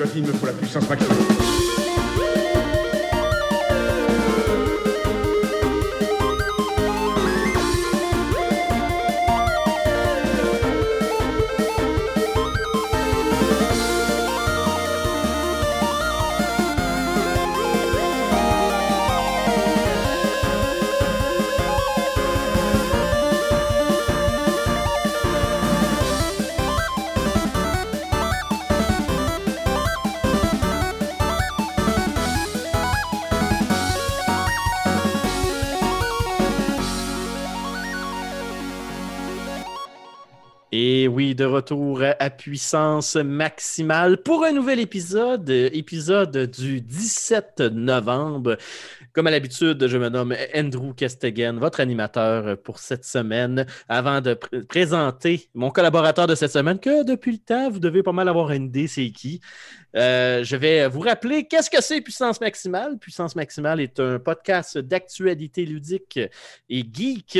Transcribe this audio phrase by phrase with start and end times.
[0.00, 1.59] Scott, il me faut la puissance maximale.
[41.40, 48.58] De retour à puissance maximale pour un nouvel épisode, épisode du 17 novembre.
[49.14, 53.64] Comme à l'habitude, je me nomme Andrew Kestegen, votre animateur pour cette semaine.
[53.88, 58.02] Avant de pr- présenter mon collaborateur de cette semaine, que depuis le temps, vous devez
[58.02, 59.40] pas mal avoir une idée, c'est qui.
[59.96, 62.98] Euh, je vais vous rappeler qu'est-ce que c'est Puissance Maximale.
[62.98, 66.20] Puissance Maximale est un podcast d'actualité ludique
[66.68, 67.38] et geek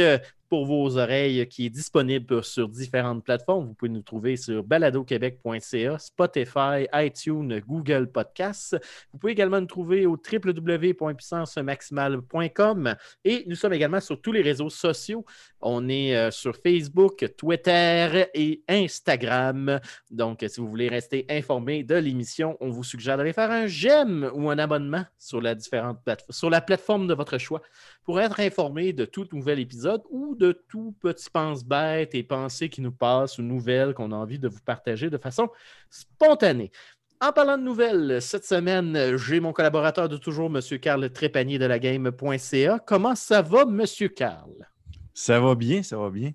[0.51, 3.69] pour vos oreilles qui est disponible sur différentes plateformes.
[3.69, 8.77] Vous pouvez nous trouver sur baladoquebec.ca, Spotify, iTunes, Google Podcasts.
[9.13, 14.71] Vous pouvez également nous trouver au www.puissancemaximale.com et nous sommes également sur tous les réseaux
[14.71, 15.25] sociaux.
[15.61, 19.79] On est euh, sur Facebook, Twitter et Instagram.
[20.11, 24.29] Donc, si vous voulez rester informé de l'émission, on vous suggère d'aller faire un j'aime
[24.35, 27.63] ou un abonnement sur la, différente plate- sur la plateforme de votre choix
[28.05, 32.81] pour être informé de tout nouvel épisode ou de tout petit pense-bête et pensées qui
[32.81, 35.49] nous passent ou nouvelles qu'on a envie de vous partager de façon
[35.91, 36.73] spontanée.
[37.21, 40.61] En parlant de nouvelles, cette semaine, j'ai mon collaborateur de toujours, M.
[40.81, 42.79] Carl Trépanier de la game.ca.
[42.79, 43.85] Comment ça va, M.
[44.17, 44.67] Carl?
[45.13, 46.33] Ça va bien, ça va bien.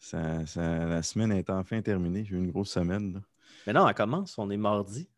[0.00, 2.24] Ça- ça- la semaine est enfin terminée.
[2.24, 3.14] J'ai eu une grosse semaine.
[3.14, 3.20] là.
[3.66, 5.08] Mais non, elle commence, on est mardi.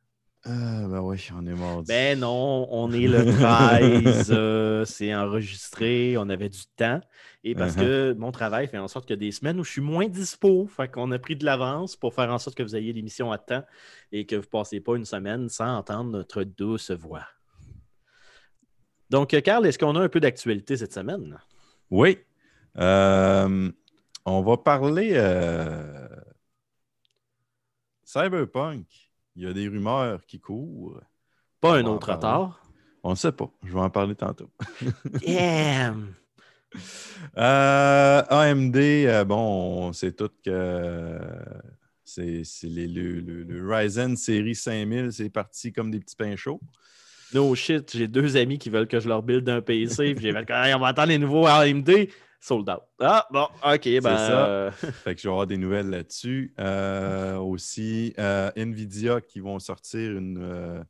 [0.47, 1.83] Ah, ben oui, on est mort.
[1.85, 7.01] Ben non, on est le 13, euh, c'est enregistré, on avait du temps.
[7.45, 7.81] Et parce Uh-huh.
[7.81, 10.07] que mon travail fait en sorte qu'il y a des semaines où je suis moins
[10.07, 13.33] dispo, fait qu'on a pris de l'avance pour faire en sorte que vous ayez l'émission
[13.33, 13.65] à temps
[14.13, 17.27] et que vous ne passez pas une semaine sans entendre notre douce voix.
[19.11, 21.39] Donc, euh, Carl, est-ce qu'on a un peu d'actualité cette semaine?
[21.91, 22.19] Oui.
[22.77, 23.71] Euh,
[24.27, 26.09] on va parler euh,
[28.05, 29.04] Cyberpunk.
[29.37, 31.01] Il y a des rumeurs qui courent.
[31.61, 32.61] Pas un autre retard.
[33.03, 33.51] On ne sait pas.
[33.65, 34.51] Je vais en parler tantôt.
[35.23, 35.95] Yeah!
[37.37, 41.19] Euh, AMD, euh, bon, on sait tout que
[42.05, 46.35] c'est c'est les- le, le- le Ryzen série 5000, c'est parti comme des petits pains
[46.37, 46.61] chauds.
[47.33, 50.33] No shit, j'ai deux amis qui veulent que je leur build un PC, puis j'ai
[50.33, 51.91] fait Hey, on va attendre les nouveaux AMD,
[52.45, 52.83] sold out.
[53.01, 54.03] Ah, bon, ok, ben.
[54.03, 54.47] ça.
[54.49, 54.71] euh,
[55.05, 56.53] Fait que je vais avoir des nouvelles là-dessus.
[56.61, 60.85] Euh, aussi, euh, Nvidia qui vont sortir une,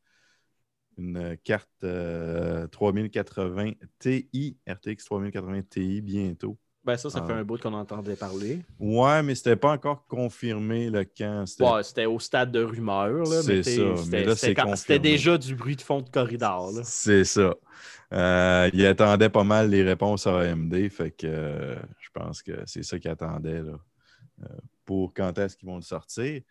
[0.99, 6.59] une carte euh, 3080 Ti, RTX 3080 Ti bientôt.
[6.85, 7.27] Ben ça, ça Ah.
[7.27, 8.61] fait un bout qu'on entendait parler.
[8.79, 11.45] Ouais, mais c'était pas encore confirmé le quand.
[11.47, 14.55] C'était- Ouais, c'était au stade de rumeur, là, C'est ça, c'était- mais là, c'était c'est
[14.55, 16.73] quand- c'était déjà du bruit de fond de corridor.
[16.73, 16.83] Là.
[16.85, 17.55] C'est ça.
[18.13, 22.53] Euh, il attendait pas mal les réponses à AMD, fait que euh, je pense que
[22.67, 23.79] c'est ça qu'il attendait là,
[24.43, 24.47] euh,
[24.85, 26.43] pour quand est-ce qu'ils vont le sortir.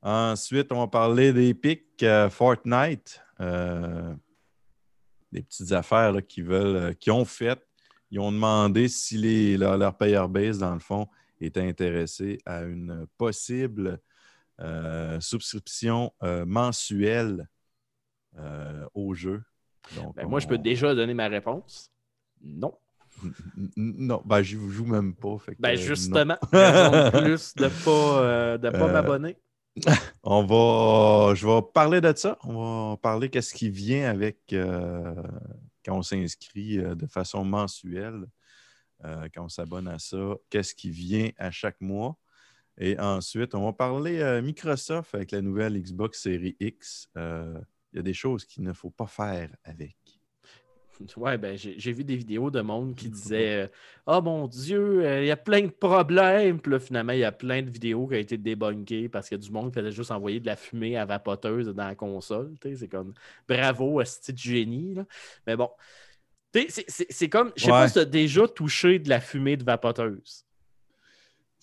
[0.00, 3.20] Ensuite, on va parler des pics euh, Fortnite,
[5.30, 7.60] des petites affaires là, qui veulent, euh, qui ont fait.
[8.12, 11.08] Ils ont demandé si les, leur, leur payer base, dans le fond,
[11.40, 13.98] était intéressé à une possible
[14.60, 17.48] euh, subscription euh, mensuelle
[18.38, 19.42] euh, au jeu.
[19.96, 21.90] Donc, Ben, moi, je peux déjà donner ma réponse.
[22.42, 22.74] Non.
[23.76, 25.38] Non, ben, je joue même pas.
[25.38, 29.38] fait que, Ben justement, plus de ne pas, euh, de pas m'abonner.
[30.22, 32.38] On va, je vais parler de ça.
[32.44, 34.54] On va parler qu'est-ce qui vient avec
[35.84, 38.24] quand on s'inscrit euh, de façon mensuelle,
[39.04, 42.16] euh, quand on s'abonne à ça, qu'est-ce qui vient à chaque mois.
[42.78, 47.08] Et ensuite, on va parler euh, Microsoft avec la nouvelle Xbox Series X.
[47.16, 49.96] Il y a des choses qu'il ne faut pas faire avec.
[51.16, 53.66] Ouais, ben j'ai vu des vidéos de monde qui disaient euh,
[54.06, 56.60] Oh mon Dieu, euh, il y a plein de problèmes.
[56.60, 59.36] Puis là, finalement, il y a plein de vidéos qui ont été débunkées parce a
[59.36, 62.54] du monde qui faisait juste envoyer de la fumée à vapoteuse dans la console.
[62.62, 63.14] C'est comme
[63.48, 64.94] bravo à ce petit génie.
[64.94, 65.04] là.
[65.46, 65.70] Mais bon.
[66.68, 70.44] C'est- comme, je sais pas si tu as déjà touché de la fumée de vapoteuse.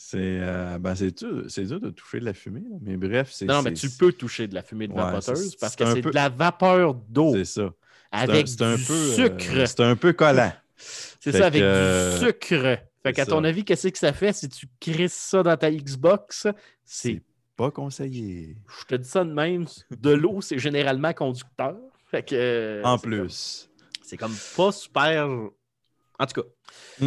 [0.02, 1.44] C'est euh, ben, c'est dur,
[1.82, 3.46] de toucher de la fumée, là, mais bref, c'est.
[3.46, 6.16] Non, mais tu peux toucher de la fumée de vapoteuse parce que c'est peu- de
[6.16, 7.74] la vapeur d'eau C'est ça.
[8.12, 9.68] Avec un du peu, euh, sucre.
[9.68, 10.52] c'est un peu collant.
[11.22, 12.80] C'est ça, avec que, du sucre.
[13.04, 16.48] Fait qu'à ton avis, qu'est-ce que ça fait si tu crisses ça dans ta Xbox?
[16.86, 17.22] C'est,
[17.58, 18.56] pas conseillé.
[18.80, 21.76] je te dis ça de même, de l'eau, c'est généralement conducteur.
[22.10, 23.70] Fait que, euh, En plus.
[24.02, 25.28] C'est comme pas super.
[25.28, 27.06] En tout cas,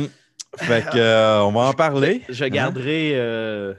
[0.59, 2.23] Fait que, euh, on va en parler.
[2.29, 2.49] je hein?
[2.49, 3.75] garderai euh,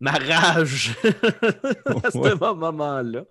[0.00, 2.34] ma rage à ce Ouais.
[2.36, 3.24] moment-là.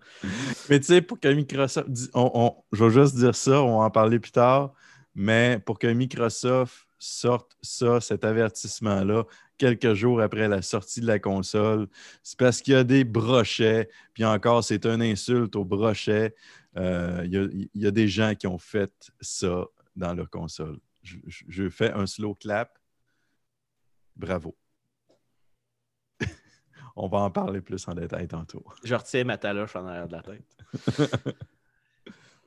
[0.70, 1.88] Mais tu sais, pour que Microsoft.
[2.14, 4.74] on- on- je vais juste dire ça, on va en parler plus tard.
[5.16, 9.24] Mais pour que Microsoft sorte ça, cet avertissement-là,
[9.58, 11.88] quelques jours après la sortie de la console,
[12.22, 13.90] c'est parce qu'il y a des brochets.
[14.14, 16.36] Puis encore, c'est une insulte aux brochets.
[16.78, 17.44] Euh, il, y a,
[17.74, 18.92] il y a des gens qui ont fait
[19.22, 19.66] ça
[19.96, 20.78] dans leur console.
[21.02, 22.78] Je fais un slow clap.
[24.16, 24.56] Bravo.
[26.98, 28.64] On va en parler plus en détail tantôt.
[28.84, 30.42] Je retiens ma taloche en arrière de la tête.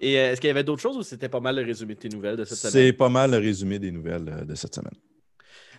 [0.01, 2.01] Et euh, est-ce qu'il y avait d'autres choses ou c'était pas mal le résumé de
[2.01, 2.73] tes nouvelles de cette semaine?
[2.73, 4.95] C'est pas mal le résumé des nouvelles euh, de cette semaine.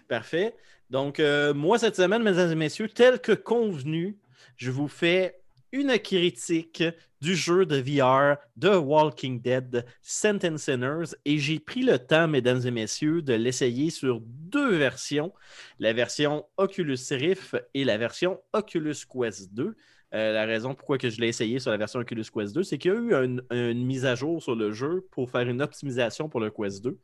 [0.07, 0.55] Parfait.
[0.89, 4.17] Donc, euh, moi, cette semaine, mesdames et messieurs, tel que convenu,
[4.57, 5.40] je vous fais
[5.71, 6.83] une critique
[7.21, 12.61] du jeu de VR de Walking Dead, Sentence Sinners, et j'ai pris le temps, mesdames
[12.65, 15.31] et messieurs, de l'essayer sur deux versions,
[15.79, 19.75] la version Oculus Rift et la version Oculus Quest 2.
[20.13, 22.77] Euh, la raison pourquoi que je l'ai essayé sur la version Oculus Quest 2, c'est
[22.77, 25.61] qu'il y a eu une, une mise à jour sur le jeu pour faire une
[25.61, 26.99] optimisation pour le Quest 2.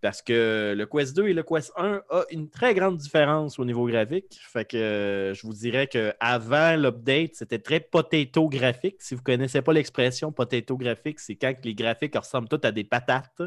[0.00, 3.64] Parce que le Quest 2 et le Quest 1 ont une très grande différence au
[3.64, 4.38] niveau graphique.
[4.40, 8.96] Fait que euh, je vous dirais qu'avant l'update, c'était très potato graphique.
[9.00, 12.70] Si vous ne connaissez pas l'expression potato graphique, c'est quand les graphiques ressemblent tous à
[12.70, 13.42] des patates.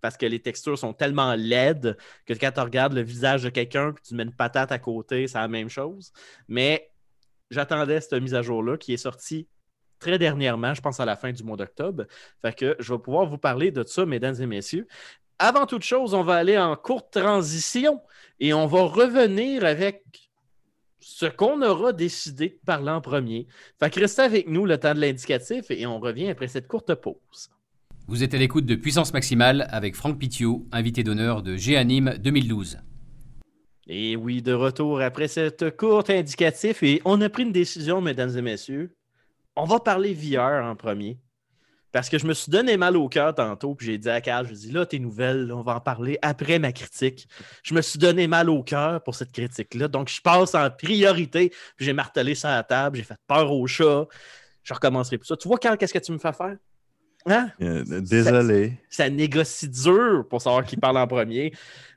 [0.00, 1.96] Parce que les textures sont tellement laides
[2.26, 5.26] que quand tu regardes le visage de quelqu'un et tu mets une patate à côté,
[5.26, 6.12] c'est la même chose.
[6.46, 6.90] Mais
[7.50, 9.48] j'attendais cette mise à jour-là qui est sortie
[9.98, 12.04] très dernièrement, je pense à la fin du mois d'octobre.
[12.40, 14.86] Fait que je vais pouvoir vous parler de ça, mesdames et messieurs.
[15.40, 18.00] Avant toute chose, on va aller en courte transition
[18.40, 20.02] et on va revenir avec
[20.98, 23.46] ce qu'on aura décidé de parler en premier.
[23.78, 26.92] Fait que restez avec nous le temps de l'indicatif et on revient après cette courte
[26.94, 27.50] pause.
[28.08, 32.78] Vous êtes à l'écoute de Puissance Maximale avec Franck Pitiot, invité d'honneur de G-Anime 2012.
[33.86, 38.36] Et oui, de retour après cette courte indicatif et on a pris une décision, mesdames
[38.36, 38.96] et messieurs.
[39.54, 41.18] On va parler VR en premier.
[41.90, 44.44] Parce que je me suis donné mal au cœur tantôt, puis j'ai dit à Carl,
[44.46, 47.26] je lui ai dit là, tes nouvelles, on va en parler après ma critique.
[47.62, 51.50] Je me suis donné mal au cœur pour cette critique-là, donc je passe en priorité,
[51.76, 54.06] puis j'ai martelé ça à la table, j'ai fait peur au chat.
[54.64, 55.36] Je recommencerai plus ça.
[55.36, 56.56] Tu vois, Carl, qu'est-ce que tu me fais faire?
[57.26, 57.50] Hein?
[57.62, 58.78] Euh, désolé.
[58.90, 61.52] ça négocie dur pour savoir qui parle en premier.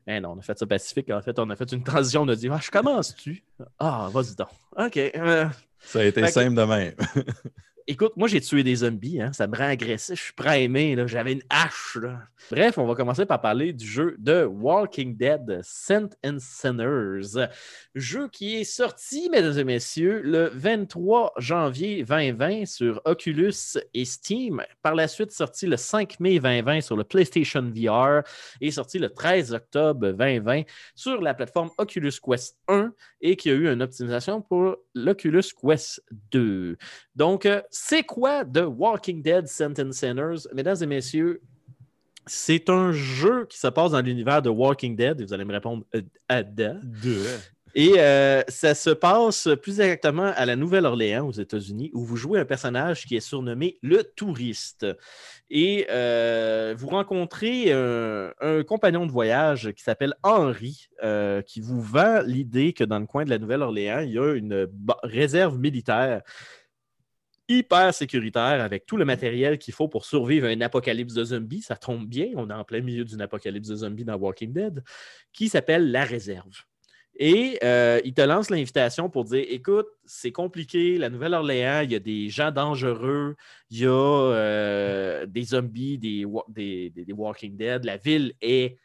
[0.07, 1.09] Mais non, on a fait ça pacifique.
[1.11, 2.21] En fait, on a fait une transition.
[2.23, 3.43] On a dit ah, Je commence-tu?
[3.77, 4.47] Ah, vas-y donc.
[4.77, 4.97] OK.
[4.97, 5.45] euh,
[5.79, 6.93] Ça a été Fait que- simple de même.
[7.88, 9.22] Écoute, moi, j'ai tué des zombies.
[9.22, 9.33] Hein.
[9.33, 10.16] Ça me rend agressif.
[10.18, 10.95] Je suis prêt à aimer.
[11.07, 11.98] J'avais une hache.
[12.50, 17.48] Bref, on va commencer par parler du jeu de Walking Dead, Scent and Sinners.
[17.95, 24.62] Jeu qui est sorti, mesdames et messieurs, le 23 janvier 2020 sur Oculus et Steam.
[24.81, 28.24] Par la suite, sorti le 5 mai 2020 sur le PlayStation VR
[28.60, 30.63] et sorti le 13 octobre 2020
[30.96, 36.03] sur la plateforme Oculus Quest 1 et qui a eu une optimisation pour l'Oculus Quest
[36.32, 36.77] 2.
[37.15, 40.48] Donc, euh, c'est quoi The Walking Dead Sentence Sinners?
[40.54, 41.42] Mesdames et messieurs,
[42.28, 45.22] c'est un jeu qui se passe dans l'univers de Walking Dead.
[45.22, 46.44] Et vous allez me répondre euh, à.
[47.74, 52.38] Et euh, ça se passe plus exactement à la Nouvelle-Orléans, aux États-Unis, où vous jouez
[52.38, 54.86] un personnage qui est surnommé le touriste.
[55.50, 61.82] Et euh, vous rencontrez un, un compagnon de voyage qui s'appelle Henri, euh, qui vous
[61.82, 64.68] vend l'idée que dans le coin de la Nouvelle-Orléans, il y a une
[65.04, 66.22] réserve militaire
[67.58, 71.62] hyper sécuritaire avec tout le matériel qu'il faut pour survivre à une apocalypse de zombies.
[71.62, 74.84] Ça tombe bien, on est en plein milieu d'une apocalypse de zombies dans Walking Dead,
[75.34, 76.63] qui s'appelle La Réserve.
[77.15, 81.96] Et euh, il te lance l'invitation pour dire écoute, c'est compliqué, la Nouvelle-Orléans, il y
[81.96, 83.36] a des gens dangereux,
[83.70, 88.77] il y a euh, des zombies, des Walking Dead, la ville est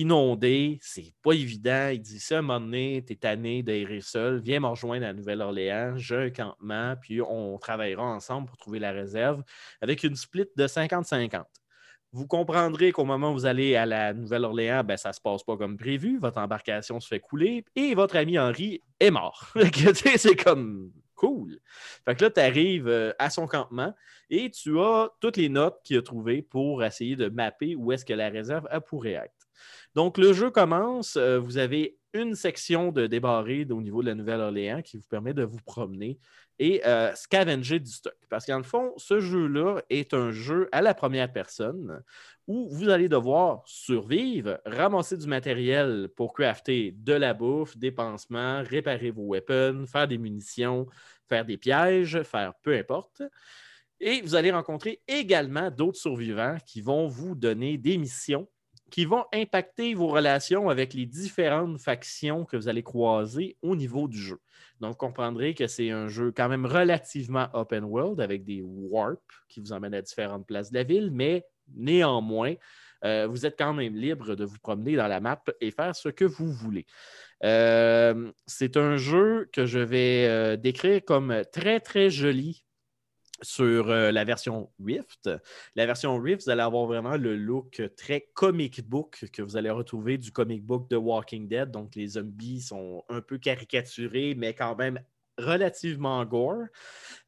[0.00, 1.88] inondée, c'est pas évident.
[1.92, 5.12] Il dit ça, à un moment donné, t'es tanné d'errer seul, viens me rejoindre à
[5.12, 9.42] Nouvelle-Orléans, j'ai un campement, puis on travaillera ensemble pour trouver la réserve
[9.80, 11.44] avec une split de 50-50.
[12.12, 15.44] Vous comprendrez qu'au moment où vous allez à la Nouvelle-Orléans, ben, ça ne se passe
[15.44, 16.18] pas comme prévu.
[16.18, 19.52] Votre embarcation se fait couler et votre ami Henri est mort.
[20.16, 21.60] c'est comme cool.
[22.04, 23.94] Fait que là, tu euh, à son campement
[24.28, 28.04] et tu as toutes les notes qu'il a trouvées pour essayer de mapper où est-ce
[28.04, 29.39] que la réserve pourrait être.
[29.94, 31.16] Donc, le jeu commence.
[31.16, 35.34] Euh, vous avez une section de débarré au niveau de la Nouvelle-Orléans qui vous permet
[35.34, 36.18] de vous promener
[36.58, 38.16] et euh, scavenger du stock.
[38.28, 42.02] Parce qu'en fond, ce jeu-là est un jeu à la première personne
[42.46, 48.62] où vous allez devoir survivre, ramasser du matériel pour crafter de la bouffe, des pansements,
[48.62, 50.86] réparer vos weapons, faire des munitions,
[51.28, 53.22] faire des pièges, faire peu importe.
[54.00, 58.48] Et vous allez rencontrer également d'autres survivants qui vont vous donner des missions
[58.90, 64.08] qui vont impacter vos relations avec les différentes factions que vous allez croiser au niveau
[64.08, 64.38] du jeu.
[64.80, 69.20] Donc, vous comprendrez que c'est un jeu quand même relativement open world avec des warps
[69.48, 71.44] qui vous emmènent à différentes places de la ville, mais
[71.74, 72.54] néanmoins,
[73.04, 76.08] euh, vous êtes quand même libre de vous promener dans la map et faire ce
[76.08, 76.86] que vous voulez.
[77.44, 82.64] Euh, c'est un jeu que je vais euh, décrire comme très, très joli
[83.42, 85.30] sur euh, la version Rift.
[85.74, 89.70] La version Rift, vous allez avoir vraiment le look très comic book que vous allez
[89.70, 91.70] retrouver du comic book de Walking Dead.
[91.70, 95.00] Donc, les zombies sont un peu caricaturés, mais quand même
[95.38, 96.64] relativement gore.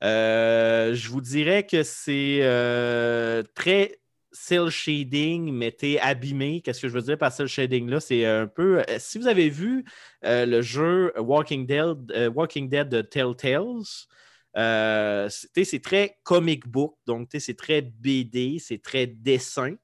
[0.03, 3.99] Euh, je vous dirais que c'est euh, très
[4.33, 6.61] cell shading, mais t'es abîmé.
[6.63, 8.01] Qu'est-ce que je veux dire par cell shading là?
[8.01, 8.83] C'est un peu.
[8.99, 9.85] Si vous avez vu
[10.23, 14.07] le jeu Walking Dead, Walking Dead de Telltales,
[14.57, 19.75] euh, c'est très comic book, donc c'est très BD, c'est très dessin.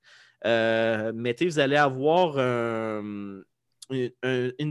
[0.47, 3.45] Euh, mais vous allez avoir une,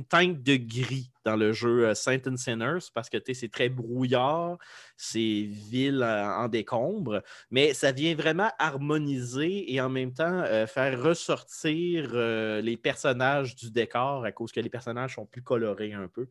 [0.09, 4.57] teinte de gris dans le jeu euh, Saint and Sinners parce que c'est très brouillard,
[4.95, 12.13] c'est ville en, décombre, mais ça vient vraiment harmoniser et en même temps faire ressortir
[12.61, 16.29] les personnages du décor à cause que les personnages sont plus colorés un peu.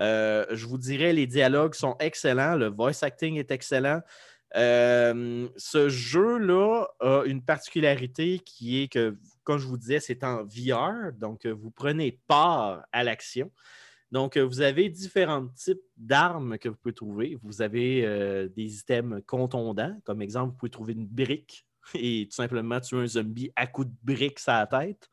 [0.00, 4.00] Euh, je vous dirais, les dialogues sont excellents, le voice acting est excellent.
[4.54, 10.44] Euh, ce jeu-là a une particularité qui est que, comme je vous disais, c'est en
[10.44, 13.50] VR, donc vous prenez part à l'action.
[14.12, 17.38] Donc, vous avez différents types d'armes que vous pouvez trouver.
[17.42, 22.36] Vous avez euh, des items contondants, comme exemple, vous pouvez trouver une brique et tout
[22.36, 25.08] simplement tuer un zombie à coup de brique sur la tête.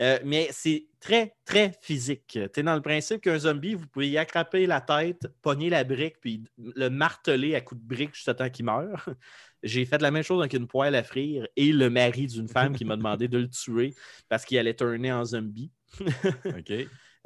[0.00, 2.26] Euh, mais c'est très, très physique.
[2.26, 5.84] Tu es dans le principe qu'un zombie, vous pouvez y attraper la tête, pogner la
[5.84, 9.08] brique, puis le marteler à coups de brique jusqu'à temps qu'il meure.
[9.62, 12.76] J'ai fait la même chose avec une poêle à frire et le mari d'une femme
[12.76, 13.94] qui m'a demandé de le tuer
[14.28, 15.70] parce qu'il allait tourner en zombie.
[16.00, 16.72] OK.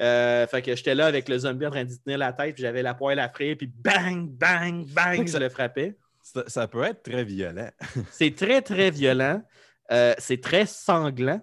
[0.01, 2.63] Euh, fait que j'étais là avec le zombie en train de tenir la tête, puis
[2.63, 5.97] j'avais la poêle à frire, puis bang, bang, bang, ça le frappait.
[6.23, 7.71] Ça, peut être très violent.
[8.13, 9.43] c'est très, très violent.
[9.91, 11.41] Euh, c'est très sanglant.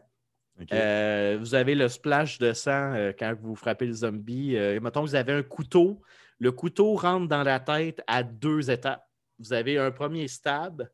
[0.72, 4.56] Euh, vous avez le splash de sang euh, quand vous frappez le zombie.
[4.56, 6.02] Euh, mettons que vous avez un couteau.
[6.40, 9.06] Le couteau rentre dans la tête à deux étapes.
[9.40, 10.90] Vous avez un premier stab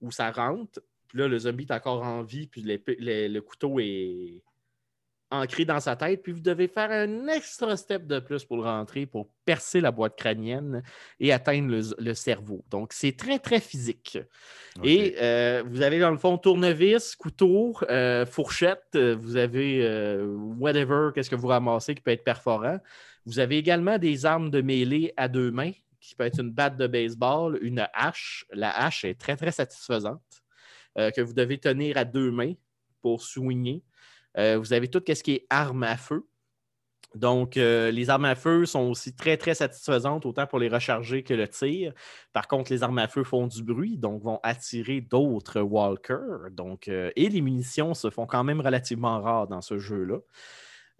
[0.00, 4.42] où ça rentre, puis là, le zombie est encore en vie, puis le couteau est,
[5.30, 8.62] ancré dans sa tête, puis vous devez faire un extra step de plus pour le
[8.62, 10.82] rentrer, pour percer la boîte crânienne
[11.20, 12.64] et atteindre le, cerveau.
[12.70, 14.18] Donc, c'est très, très physique.
[14.82, 19.86] Et euh, vous avez dans le fond tournevis, couteau, euh, fourchette, euh, vous avez
[20.58, 22.78] whatever, qu'est-ce que vous ramassez qui peut être perforant.
[23.26, 26.78] Vous avez également des armes de mêlée à deux mains, qui peut être une batte
[26.78, 28.46] de baseball, une hache.
[28.52, 30.22] La hache est très, très satisfaisante,
[30.96, 32.54] que vous devez tenir à deux mains
[33.02, 33.82] pour soigner.
[34.38, 36.26] Euh, vous avez tout ce qui est armes à feu.
[37.14, 41.22] Donc, euh, les armes à feu sont aussi très, très satisfaisantes, autant pour les recharger
[41.22, 41.92] que le tir.
[42.34, 46.50] Par contre, les armes à feu font du bruit, donc vont attirer d'autres walkers.
[46.50, 50.18] Donc, euh, et les munitions se font quand même relativement rares dans ce jeu-là.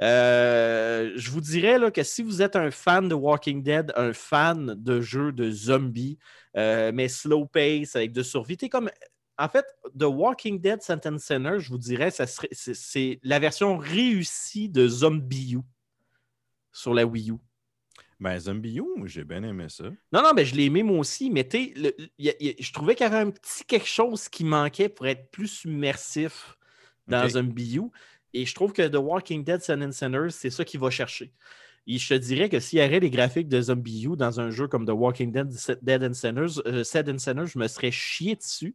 [0.01, 5.01] je vous dirais que si vous êtes un fan de Walking Dead, un fan de
[5.01, 6.19] jeux de zombies,
[6.55, 8.91] mais slow pace avec de survie, comme
[9.39, 9.65] en fait,
[9.97, 15.61] The Walking Dead Sentence Center, je vous dirais, c'est la version réussie de Zombie U
[16.73, 17.37] sur la Wii U.
[18.21, 19.85] Ben, Zombie U, j'ai bien aimé ça.
[20.13, 23.19] Non, non, mais je l'ai aimé moi aussi, mais tu je trouvais qu'il y avait
[23.19, 26.57] un petit quelque chose qui manquait pour être plus immersif
[27.07, 27.83] dans Zombie U.
[28.35, 31.33] Et je trouve que The Walking Dead Sentence Center, c'est ça qu'il va chercher.
[31.87, 34.51] Et je te dirais que s'il y avait les graphiques de Zombie U dans un
[34.51, 38.75] jeu comme The Walking Dead, Dead and Sinners, euh, je me serais chié dessus.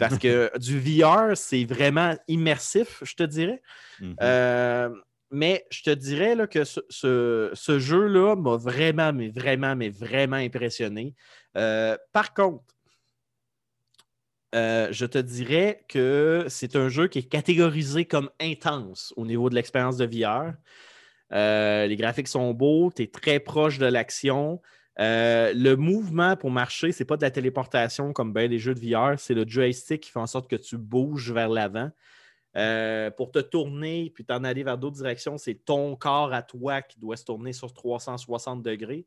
[0.00, 3.62] Parce que du VR, c'est vraiment immersif, je te dirais.
[4.00, 4.16] Mhm.
[4.20, 4.88] Euh,
[5.30, 11.14] mais je te dirais là, que ce, jeu-là m'a vraiment, mais vraiment, mais vraiment impressionné.
[11.56, 12.64] Euh, par contre,
[14.54, 19.48] euh, je te dirais que c'est un jeu qui est catégorisé comme intense au niveau
[19.48, 20.54] de l'expérience de VR.
[21.32, 24.60] Euh, les graphiques sont beaux, tu es très proche de l'action.
[25.00, 29.18] Euh, le mouvement pour marcher, c'est pas de la téléportation comme les jeux de VR,
[29.18, 31.90] c'est le joystick qui fait en sorte que tu bouges vers l'avant.
[33.16, 36.98] pour te tourner puis t'en aller vers d'autres directions, c'est ton corps à toi qui
[36.98, 39.06] doit se tourner sur 360 degrés.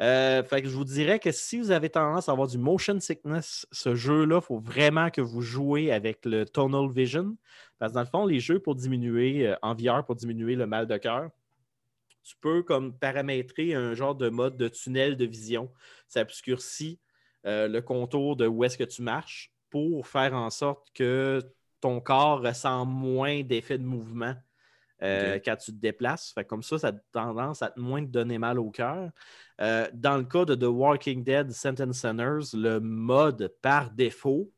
[0.00, 3.66] Euh, fait je vous dirais que si vous avez tendance à avoir du motion sickness,
[3.70, 7.36] ce jeu-là, il faut vraiment que vous jouez avec le Tonal Vision.
[7.78, 10.66] Parce que dans le fond, les jeux pour diminuer, euh, en VR, pour diminuer le
[10.66, 11.30] mal de cœur,
[12.24, 15.70] tu peux comme paramétrer un genre de mode de tunnel de vision.
[16.08, 16.98] Ça obscurcit
[17.46, 21.42] euh, le contour de où est-ce que tu marches pour faire en sorte que
[21.80, 24.34] ton corps ressent moins d'effet de mouvement
[25.02, 26.32] euh, quand tu te déplaces.
[26.32, 29.10] Fait comme ça, ça a tendance à moins te donner mal au cœur.
[29.60, 34.50] Euh, dans le cas de The Walking Dead Sentence Centers, le mode par défaut,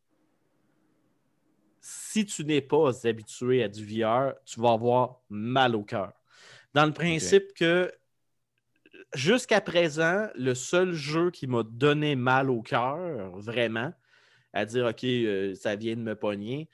[1.80, 6.12] si tu n'es pas habitué à du VR, tu vas avoir mal au cœur.
[6.76, 7.90] Dans le principe que
[9.14, 13.94] jusqu'à présent, le seul jeu qui m'a donné mal au cœur, vraiment,
[14.52, 16.68] à dire OK, euh, ça vient de me pogner,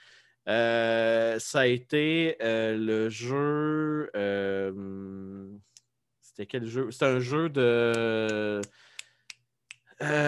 [0.49, 4.11] euh, ça a été euh, le jeu.
[6.21, 6.91] C'était quel jeu?
[6.91, 8.61] C'était un jeu de.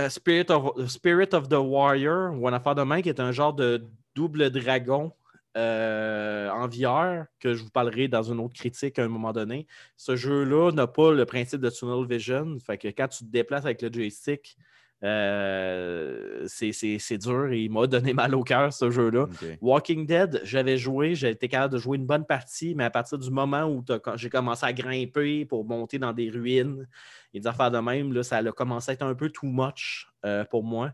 [0.08, 3.52] Spirit, of, Spirit of the Warrior, ou une affaire de main, qui est un genre
[3.52, 5.12] de double dragon
[5.56, 9.66] en VR, que je vous parlerai dans une autre critique à un moment donné.
[9.96, 12.58] Ce jeu-là n'a pas le principe de tunnel vision.
[12.58, 14.56] Fait que quand tu te déplaces avec le joystick,
[15.04, 19.26] euh, c'est dur et il m'a donné mal au cœur ce jeu-là.
[19.60, 23.18] Walking Dead, j'avais joué, j'ai été capable de jouer une bonne partie, mais à partir
[23.18, 23.84] du moment où
[24.16, 26.88] j'ai commencé à grimper pour monter dans des ruines
[27.34, 30.08] et des affaires de même, là, ça a commencé à être un peu too much
[30.24, 30.92] euh, pour moi.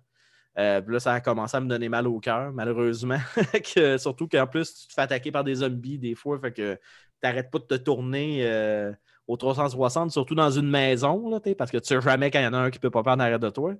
[0.58, 3.18] Euh, là, ça a commencé à me donner mal au cœur, malheureusement.
[3.98, 6.80] surtout qu'en plus, tu te fais attaquer par des zombies des fois, fait que tu
[7.22, 8.92] n'arrêtes pas de te tourner
[9.28, 12.48] au 360, surtout dans une maison, là, parce que tu sais jamais quand il y
[12.48, 13.74] en a un qui peut pas faire en arrière de toi.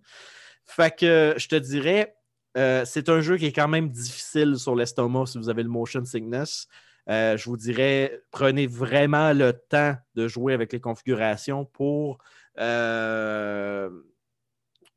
[0.65, 2.15] Fait que je te dirais,
[2.57, 5.69] euh, c'est un jeu qui est quand même difficile sur l'estomac si vous avez le
[5.69, 6.67] motion sickness.
[7.09, 12.19] Euh, je vous dirais, prenez vraiment le temps de jouer avec les configurations pour
[12.59, 13.91] euh,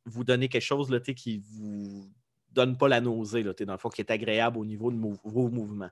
[0.06, 2.12] vous donner quelque chose là, qui ne vous
[2.52, 5.90] donne pas la nausée, dans le fond, qui est agréable au niveau de vos mouvements.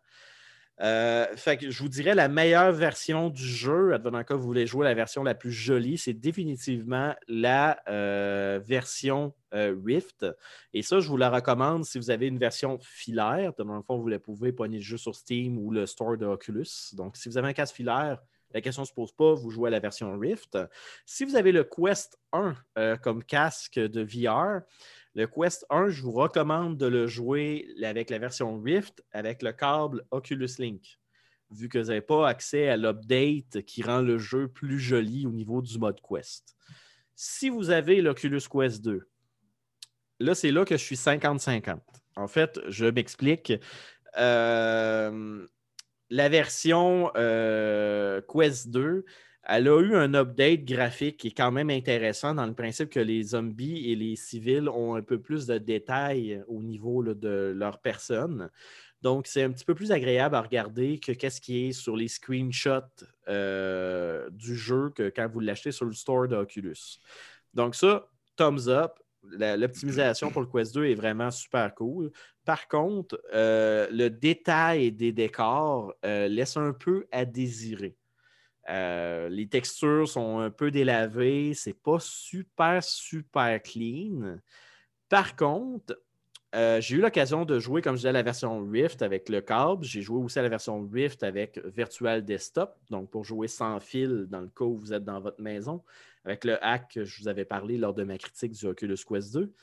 [0.82, 4.84] Euh, fait je vous dirais la meilleure version du jeu, advenant que vous voulez jouer
[4.84, 10.26] la version la plus jolie, c'est définitivement la euh, version euh, Rift.
[10.74, 13.54] Et ça, je vous la recommande si vous avez une version filaire.
[13.60, 16.26] Dans le fond, vous la pouvez pogner le jeu sur Steam ou le store de
[16.26, 16.94] Oculus.
[16.94, 18.18] Donc, si vous avez un casque filaire,
[18.54, 20.58] la question ne se pose pas, vous jouez à la version Rift.
[21.06, 22.56] Si vous avez le Quest 1
[23.02, 24.62] comme casque de VR,
[25.14, 29.52] le Quest 1, je vous recommande de le jouer avec la version Rift avec le
[29.52, 31.00] câble Oculus Link,
[31.50, 35.32] vu que vous n'avez pas accès à l'update qui rend le jeu plus joli au
[35.32, 36.56] niveau du mode Quest.
[37.16, 39.08] Si vous avez l'Oculus Quest 2,
[40.20, 41.80] là, c'est là que je suis 50-50.
[42.16, 43.54] En fait, je m'explique.
[44.18, 45.48] Euh,
[46.12, 49.06] la version euh, Quest 2,
[49.44, 53.00] elle a eu un update graphique qui est quand même intéressant dans le principe que
[53.00, 57.80] les zombies et les civils ont un peu plus de détails au niveau de leur
[57.80, 58.50] personne.
[59.02, 62.08] Donc, c'est un petit peu plus agréable à regarder que qu'est-ce qui est sur les
[62.08, 67.00] screenshots euh, du jeu que quand vous l'achetez sur le store d'Oculus.
[67.54, 69.00] Donc, ça, thumbs up.
[69.24, 72.12] L'optimisation pour le Quest 2 est vraiment super cool.
[72.44, 77.96] Par contre, euh, le détail des décors euh, laisse un peu à désirer.
[78.70, 81.54] Euh, les textures sont un peu délavées.
[81.54, 84.38] C'est pas super, super clean.
[85.08, 86.00] Par contre,
[86.54, 89.86] euh, j'ai eu l'occasion de jouer, comme je disais, la version Rift avec le câble.
[89.86, 94.26] J'ai joué aussi à la version Rift avec Virtual Desktop, donc pour jouer sans fil
[94.28, 95.82] dans le cas où vous êtes dans votre maison,
[96.26, 99.34] avec le hack que je vous avais parlé lors de ma critique du Oculus Quest
[99.34, 99.54] 2.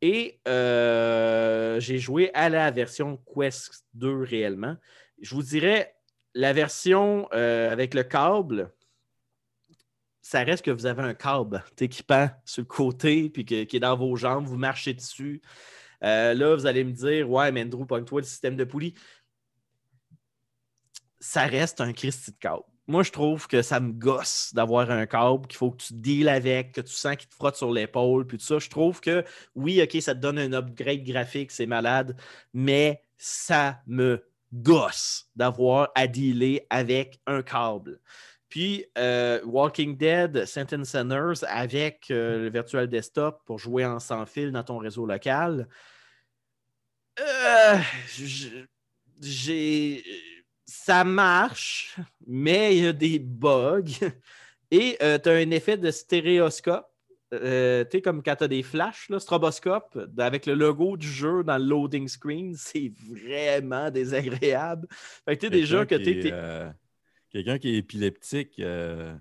[0.00, 4.76] Et euh, j'ai joué à la version Quest 2 réellement.
[5.20, 5.94] Je vous dirais,
[6.34, 8.72] la version euh, avec le câble,
[10.20, 13.96] ça reste que vous avez un câble équipant sur le côté, puis qui est dans
[13.96, 15.42] vos jambes, vous marchez dessus.
[16.04, 18.94] Euh, là, vous allez me dire, ouais, mais Andrew, toi le système de poulie.
[21.20, 22.64] Ça reste un Christy de câble.
[22.88, 26.28] Moi, je trouve que ça me gosse d'avoir un câble qu'il faut que tu deals
[26.28, 28.58] avec, que tu sens qu'il te frotte sur l'épaule, puis tout ça.
[28.58, 32.16] Je trouve que oui, OK, ça te donne un upgrade graphique, c'est malade,
[32.52, 38.00] mais ça me gosse d'avoir à dealer avec un câble.
[38.48, 44.26] Puis euh, Walking Dead, Sentence Centers avec euh, le Virtual Desktop pour jouer en sans
[44.26, 45.68] fil dans ton réseau local.
[47.20, 47.78] Euh,
[49.20, 50.04] j'ai.
[50.64, 51.96] Ça marche,
[52.26, 53.84] mais il y a des bugs.
[54.70, 56.86] Et tu as un effet de stéréoscope.
[57.34, 61.08] Euh, tu sais, comme quand tu as des flashs, là, stroboscope, avec le logo du
[61.08, 64.86] jeu dans le loading screen, c'est vraiment désagréable.
[64.90, 66.70] Fait que tu sais déjà que tu est, euh,
[67.30, 68.58] Quelqu'un qui est épileptique.
[68.58, 69.14] euh,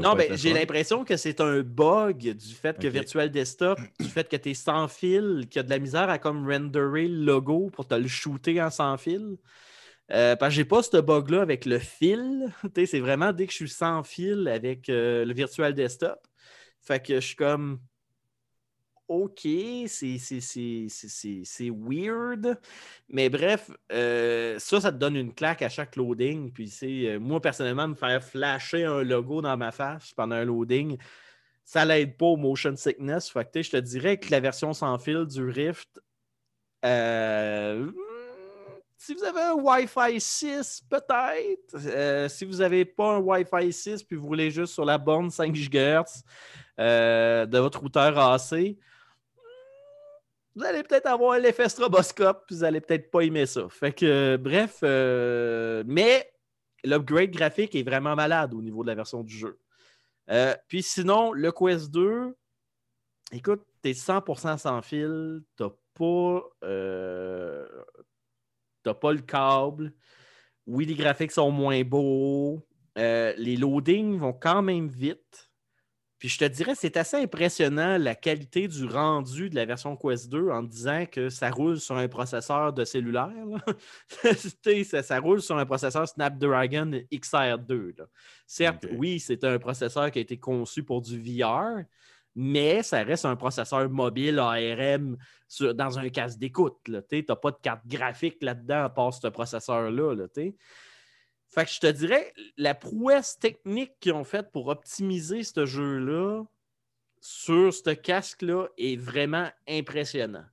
[0.00, 2.88] Non, le j'ai l'impression que c'est un bug du fait que.
[2.88, 6.10] Virtual Desktop, du fait que tu es sans fil, qu'il y a de la misère
[6.10, 9.36] à comme renderer le logo pour te le shooter en sans fil.
[10.12, 12.52] Euh, parce que j'ai pas ce bug-là avec le fil.
[12.86, 16.18] C'est vraiment dès que je suis sans fil avec euh, le Virtual Desktop.
[16.80, 17.80] Fait que je suis comme
[19.08, 19.40] OK,
[19.86, 22.58] c'est- weird.
[23.08, 26.50] Mais bref, euh, ça, ça te donne une claque à chaque loading.
[26.52, 30.44] Puis c'est euh, moi, personnellement, me faire flasher un logo dans ma face pendant un
[30.44, 30.96] loading,
[31.64, 33.28] ça l'aide pas au motion sickness.
[33.30, 36.00] Fait je te dirais que la version sans fil du Rift,
[36.84, 37.90] euh,
[38.96, 42.30] si vous avez un Wi-Fi 6, peut-être.
[42.30, 45.52] Si vous n'avez pas un Wi-Fi 6 puis vous voulez juste sur la borne 5
[45.54, 46.22] GHz
[46.78, 48.78] de votre routeur AC,
[50.54, 53.68] vous allez peut-être avoir l'effet stroboscope, vous allez peut-être pas aimer ça.
[53.68, 56.30] Fait que, euh, bref, euh, mais
[56.84, 59.58] l'upgrade graphique est vraiment malade au niveau de la version du jeu.
[60.30, 62.36] Euh, puis sinon, le Quest 2,
[63.32, 66.42] écoute, t'es 100% sans fil, t'as pas,
[68.82, 69.92] t'as pas le câble.
[70.66, 72.64] Oui, les graphiques sont moins beaux.
[72.96, 75.50] Les loadings vont quand même vite.
[76.18, 80.30] Puis je te dirais, c'est assez impressionnant la qualité du rendu de la version Quest
[80.30, 83.30] 2 en disant que ça roule sur un processeur de cellulaire.
[84.84, 87.98] ça, ça roule sur un processeur Snapdragon XR2.
[87.98, 88.04] là.
[88.46, 91.82] Certes, oui, c'est un processeur qui a été conçu pour du VR,
[92.34, 95.16] mais ça reste un processeur mobile ARM
[95.48, 96.76] sur- dans un casque d'écoute.
[96.84, 100.14] Tu n'as pas de carte graphique là-dedans à part ce processeur-là.
[100.14, 100.26] Là.
[101.54, 106.42] Fait que je te dirais, la prouesse technique qu'ils ont faite pour optimiser ce jeu-là
[107.20, 110.44] sur ce casque-là est vraiment impressionnant.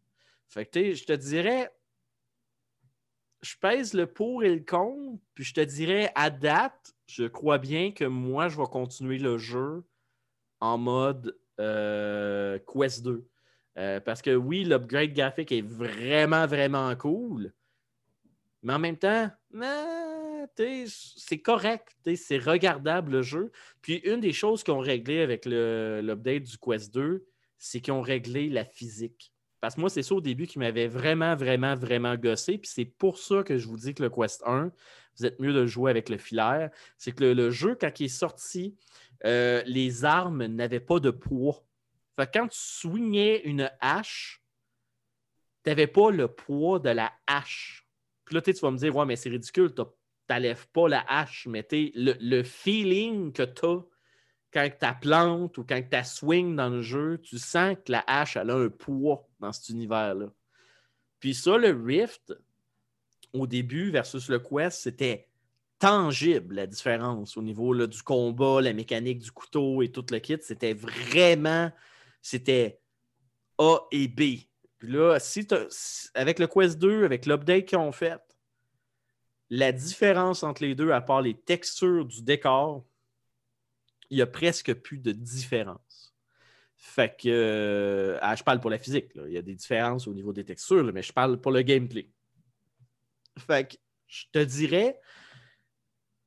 [0.48, 1.72] Fait que je te dirais,
[3.42, 7.58] je pèse le pour et le contre, puis je te dirais, à date, je crois
[7.58, 9.84] bien que moi, je vais continuer le jeu
[10.60, 13.28] en mode euh, Quest 2.
[13.80, 17.52] Euh, parce que oui, l'upgrade graphique est vraiment, vraiment cool.
[18.62, 19.32] Mais en même temps,
[20.56, 21.96] c'est correct.
[22.16, 23.52] C'est regardable le jeu.
[23.82, 27.26] Puis une des choses qu'ils ont réglé avec l'update du Quest 2,
[27.58, 29.32] c'est qu'ils ont réglé la physique.
[29.60, 32.58] Parce que moi, c'est ça au début qui m'avait vraiment, vraiment, vraiment gossé.
[32.58, 34.72] Puis c'est pour ça que je vous dis que le Quest 1,
[35.18, 36.72] vous êtes mieux de jouer avec le filaire.
[36.98, 38.76] C'est que le, jeu, quand il est sorti,
[39.26, 41.64] euh, les armes n'avaient pas de poids.
[42.16, 44.44] Fait que quand tu swingais une hache,
[45.64, 47.88] tu n'avais pas le poids de la hache.
[48.26, 49.82] Puis là, tu vas me dire, ouais, mais c'est ridicule, tu
[50.34, 53.82] n'enlèves pas la hache, mais le, le feeling que tu as
[54.54, 58.36] quand tu plantes ou quand tu swing dans le jeu, tu sens que la hache,
[58.36, 60.28] elle a un poids dans cet univers-là.
[61.20, 62.34] Puis ça, le Rift,
[63.34, 65.30] au début versus le Quest, c'était
[65.80, 70.20] tangible la différence au niveau là, du combat, la mécanique du couteau et tout le
[70.20, 70.38] kit.
[70.42, 71.72] C'était vraiment,
[72.22, 72.80] c'était
[73.58, 74.22] A et B.
[74.78, 75.48] Puis là, si-
[76.14, 78.20] avec le Quest 2, avec l'update qu'ils ont fait,
[79.52, 82.86] la différence entre les deux, à part les textures du décor,
[84.10, 86.16] il n'y a presque plus de différence.
[86.78, 90.14] Fait que, euh, ah, je parle pour la physique, il y a des différences au
[90.14, 92.10] niveau des textures, mais je parle pour le gameplay.
[93.40, 93.76] Fait que,
[94.08, 95.00] je te dirais,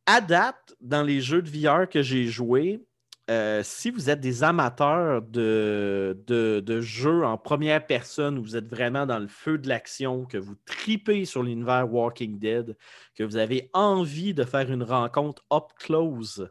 [0.05, 2.85] à date, dans les jeux de VR que j'ai joués,
[3.31, 8.57] euh, si vous êtes des amateurs de, de, de jeux en première personne, où vous
[8.57, 12.77] êtes vraiment dans le feu de l'action, que vous tripez sur l'univers Walking Dead,
[13.15, 16.51] que vous avez envie de faire une rencontre up close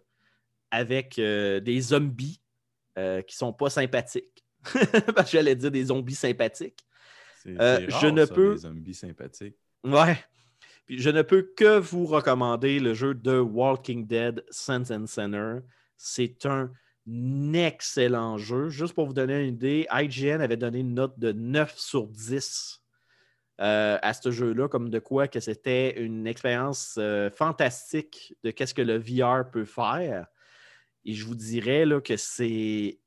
[0.71, 2.41] avec euh, des zombies
[2.97, 4.43] euh, qui sont pas sympathiques.
[5.15, 6.79] Parce que j'allais dire des zombies sympathiques.
[7.43, 9.57] C'est je ne ça, peux- des zombies sympathiques.
[9.83, 10.17] Ouais.
[10.85, 15.59] Puis je ne peux que vous recommander le jeu de Walking Dead Sense and Center.
[16.05, 16.69] C'est un
[17.53, 18.67] excellent jeu.
[18.67, 22.81] Juste pour vous donner une idée, IGN avait donné une note de 9 sur 10
[23.61, 28.73] euh, à ce jeu-là, comme de quoi que c'était une expérience euh, fantastique de qu'est-ce
[28.73, 30.27] que le VR peut faire.
[31.05, 32.99] Et je vous dirais là, que c'est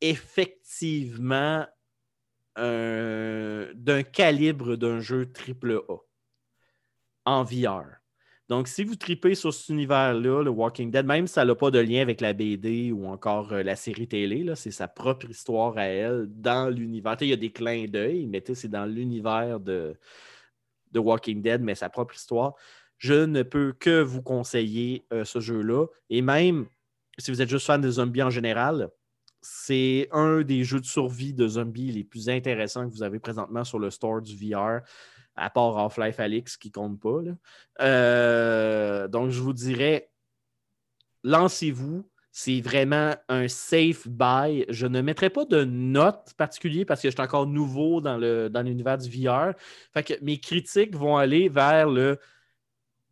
[0.00, 1.66] effectivement
[2.54, 5.98] un- d'un calibre d'un jeu AAA
[7.24, 7.95] en VR.
[8.48, 11.72] Donc, si vous tripez sur cet univers-là, le Walking Dead, même si ça n'a pas
[11.72, 15.76] de lien avec la BD ou encore euh, la série télé, c'est sa propre histoire
[15.76, 17.16] à elle dans l'univers.
[17.20, 19.96] Il y a des clins d'œil, mais c'est dans l'univers de,
[20.92, 22.54] de Walking Dead, mais sa propre histoire.
[22.98, 25.86] Je ne peux que vous conseiller euh, ce jeu-là.
[26.08, 26.66] Et même
[27.18, 28.90] si vous êtes juste fan de zombies en général,
[29.42, 33.64] c'est un des jeux de survie de zombies les plus intéressants que vous avez présentement
[33.64, 34.80] sur le store du VR,
[35.36, 37.20] à part Half-Life Alix qui compte pas.
[37.80, 40.10] Euh, donc, je vous dirais,
[41.24, 42.08] lancez-vous.
[42.32, 44.66] C'est vraiment un safe buy.
[44.68, 48.98] Je ne mettrai pas de note particulière parce que je suis encore nouveau dans l'univers
[48.98, 49.54] dans du VR.
[49.94, 52.18] Fait que mes critiques vont aller vers le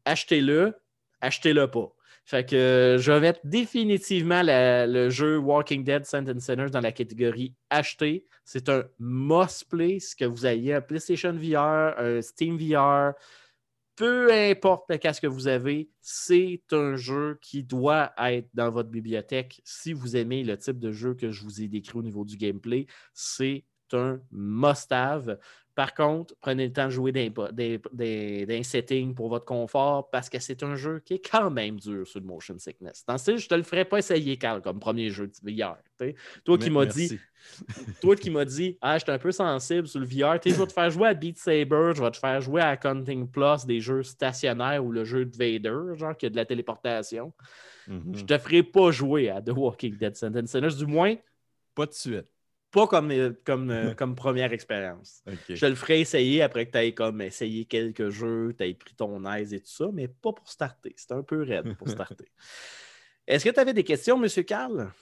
[0.04, 0.74] achetez-le,
[1.22, 1.90] achetez-le pas.
[2.24, 6.92] Fait que euh, je vais mettre définitivement le jeu Walking Dead Sentence Sinners dans la
[6.92, 8.26] catégorie acheter.
[8.44, 13.12] C'est un must play, ce que vous ayez un PlayStation VR, un Steam VR,
[13.96, 18.88] peu importe le casque que vous avez, c'est un jeu qui doit être dans votre
[18.90, 19.60] bibliothèque.
[19.64, 22.36] Si vous aimez le type de jeu que je vous ai décrit au niveau du
[22.36, 25.38] gameplay, c'est un must-have.
[25.74, 30.62] Par contre, prenez le temps de jouer des, settings pour votre confort parce que c'est
[30.62, 33.04] un jeu qui est quand même dur sur le motion sickness.
[33.06, 35.76] Dans ce je ne te le ferai pas essayer, Carl, comme premier jeu de VR.
[36.44, 37.18] Toi qui m'as dit,
[38.00, 40.66] toi qui m'as dit, ah, je suis un peu sensible sur le VR, je vais
[40.66, 43.80] te faire jouer à Beat Saber, je vais te faire jouer à Counting Plus, des
[43.80, 47.32] jeux stationnaires ou le jeu de Vader, genre qui a de la téléportation.
[47.88, 48.16] Mm-hmm.
[48.16, 50.76] Je te ferai pas jouer à The Walking Dead Sentence.
[50.76, 51.16] Du moins,
[51.74, 52.33] pas de suite
[52.74, 55.22] pas comme, euh, comme, euh, comme première expérience.
[55.48, 58.74] Je te le ferai essayer après que tu aies comme essayé quelques jeux, tu aies
[58.74, 60.92] pris ton aise et tout ça, mais pas pour starter.
[60.96, 62.32] C'est un peu raide pour starter.
[63.28, 64.44] Est-ce que tu avais des questions, M.
[64.44, 64.92] Carl?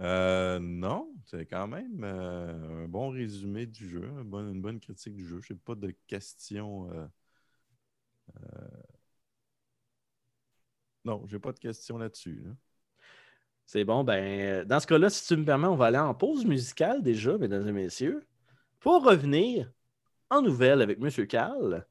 [0.00, 5.40] Euh, non, c'est quand même un bon résumé du jeu, une bonne, critique du jeu.
[5.40, 6.88] Je n'ai pas de questions.
[11.04, 12.40] Non, j'ai pas de questions là-dessus.
[12.44, 12.56] là dessus
[13.72, 16.44] c'est bon, ben, dans ce cas-là, si tu me permets, on va aller en pause
[16.44, 18.26] musicale déjà, mesdames et messieurs,
[18.80, 19.70] pour revenir
[20.28, 21.26] en nouvelle avec M.
[21.28, 21.86] Carl.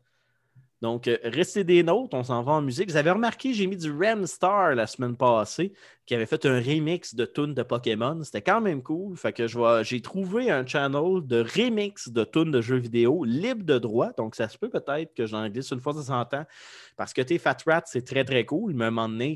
[0.81, 2.89] Donc, euh, restez des notes, on s'en va en musique.
[2.89, 3.93] Vous avez remarqué, j'ai mis du
[4.25, 5.71] Star la semaine passée,
[6.05, 8.21] qui avait fait un remix de tunes de Pokémon.
[8.23, 9.15] C'était quand même cool.
[9.15, 9.45] Fait que
[9.83, 14.11] j'ai trouvé un channel de remix de tunes de jeux vidéo libre de droit.
[14.17, 16.45] Donc, ça se peut peut-être que j'en glisse une fois de temps en temps.
[16.97, 18.73] Parce que tes Fat Rat, c'est très, très cool.
[18.73, 19.35] Mais à un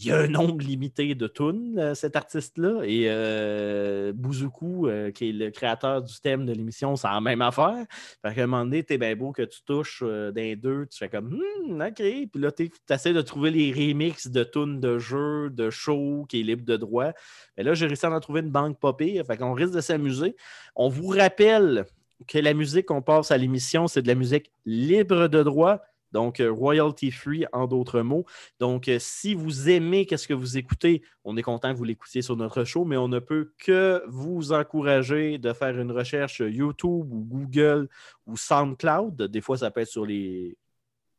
[0.00, 2.82] il y a un nombre limité de tunes, euh, cet artiste-là.
[2.84, 7.84] Et euh, euh, qui est le créateur du thème de l'émission, c'est la même affaire.
[8.22, 11.08] Fait qu'à un moment donné, t'es bien beau que tu touches d'un deux, tu fais
[11.08, 11.96] comme hmm, OK.
[11.96, 16.40] Puis là, tu essaies de trouver les remixes de tunes de jeux, de shows qui
[16.40, 17.12] est libre de droit.
[17.56, 19.24] Mais là, j'ai réussi à en trouver une banque pas pire.
[19.26, 20.36] Fait qu'on risque de s'amuser.
[20.76, 21.86] On vous rappelle
[22.26, 25.80] que la musique qu'on passe à l'émission, c'est de la musique libre de droit.
[26.12, 28.24] Donc, euh, royalty free en d'autres mots.
[28.60, 32.22] Donc, euh, si vous aimez ce que vous écoutez, on est content que vous l'écoutiez
[32.22, 37.12] sur notre show, mais on ne peut que vous encourager de faire une recherche YouTube
[37.12, 37.88] ou Google
[38.26, 39.22] ou SoundCloud.
[39.22, 40.56] Des fois, ça peut être sur les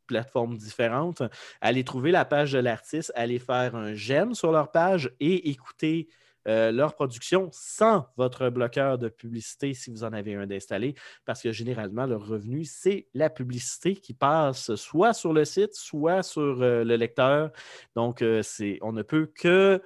[0.06, 1.22] plateformes différentes.
[1.60, 6.08] Allez trouver la page de l'artiste, allez faire un j'aime sur leur page et écouter
[6.48, 11.42] euh, leur production sans votre bloqueur de publicité si vous en avez un d'installé, parce
[11.42, 16.62] que généralement, leur revenu, c'est la publicité qui passe soit sur le site, soit sur
[16.62, 17.50] euh, le lecteur.
[17.94, 18.42] Donc, euh,
[18.80, 19.82] on ne peut que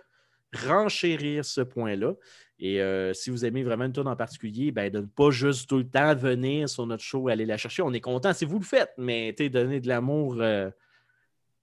[0.66, 2.14] renchérir ce point-là.
[2.60, 2.80] Et
[3.12, 5.88] si vous aimez vraiment une tourne en particulier, ben, de ne pas juste tout le
[5.88, 7.82] temps venir sur notre show et aller la chercher.
[7.82, 10.36] On est content si vous le faites, mais donner de l'amour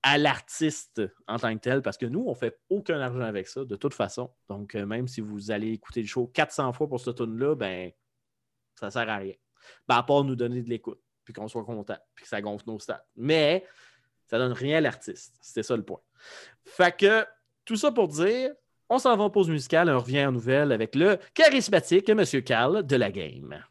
[0.04, 3.48] à l'artiste en tant que tel, parce que nous, on ne fait aucun argent avec
[3.48, 4.32] ça, de toute façon.
[4.50, 7.92] Donc, euh, même si vous allez écouter le show 400 fois pour ce tune-là, ben,
[8.80, 9.36] ça ne sert à rien.
[9.88, 12.66] Ben, à part nous donner de l'écoute, puis qu'on soit content, puis que ça gonfle
[12.68, 13.06] nos stats.
[13.16, 13.66] Mais
[14.26, 15.36] ça ne donne rien à l'artiste.
[15.42, 16.02] C'était ça le point.
[16.66, 17.26] Fait que,
[17.64, 18.52] tout ça pour dire,
[18.90, 22.26] on s'en va en pause musicale on revient en nouvelle avec le charismatique M.
[22.44, 23.64] Carl de la game.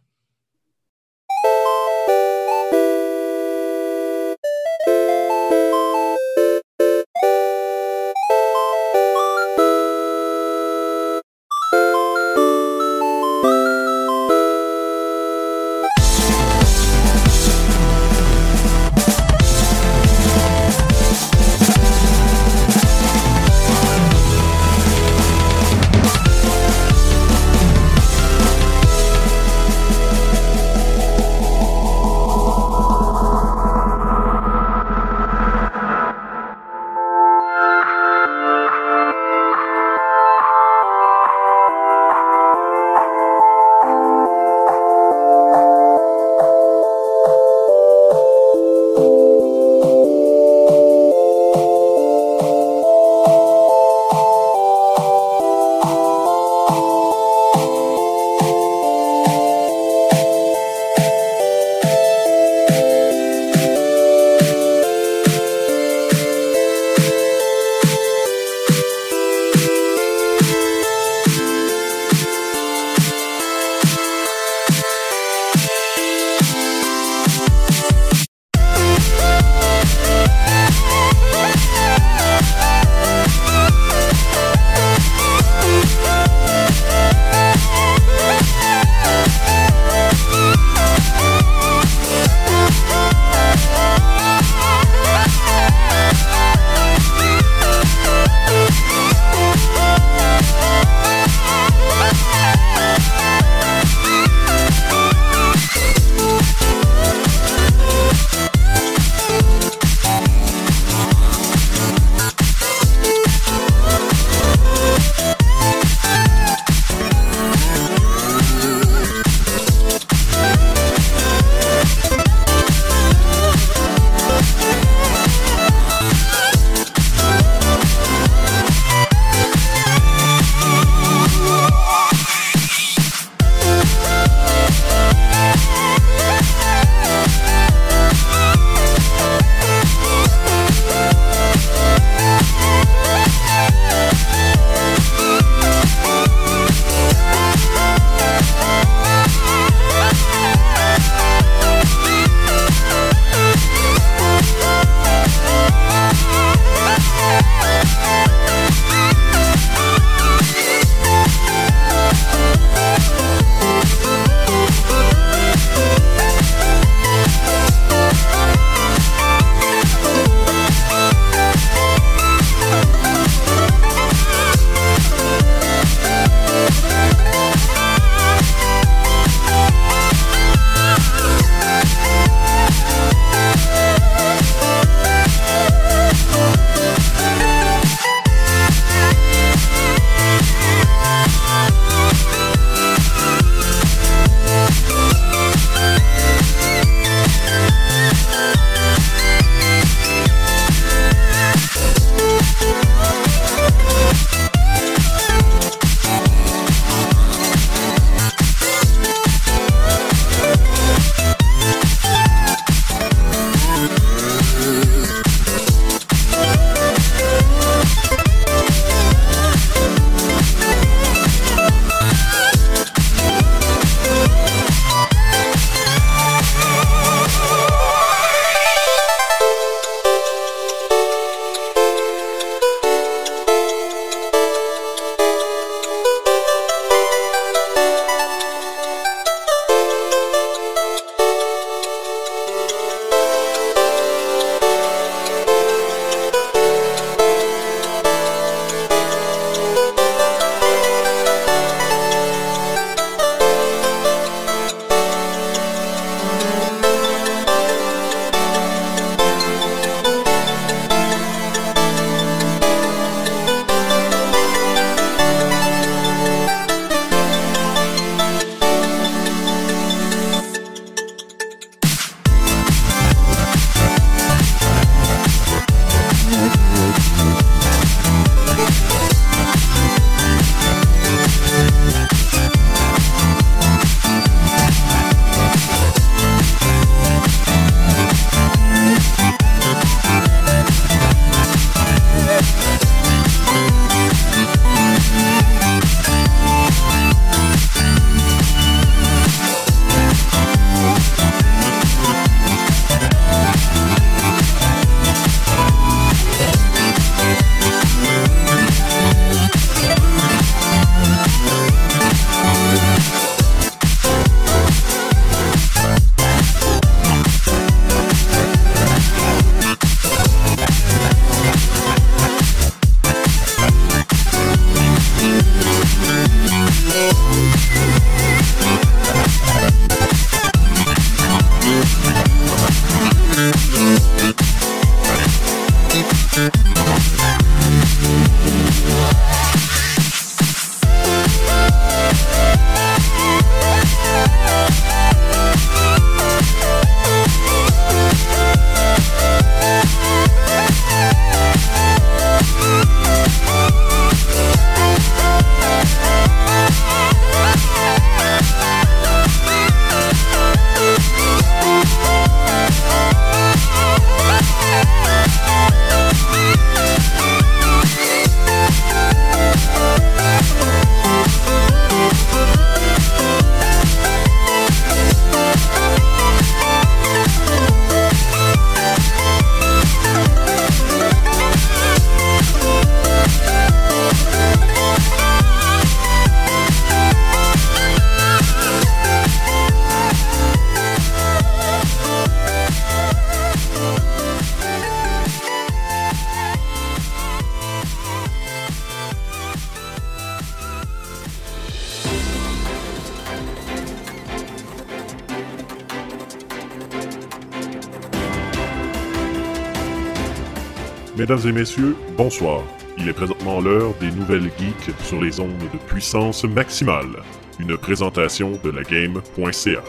[411.20, 412.62] Mesdames et messieurs, bonsoir.
[412.96, 417.14] Il est présentement l'heure des nouvelles geeks sur les ondes de puissance maximale.
[417.58, 419.82] Une présentation de la game.ca.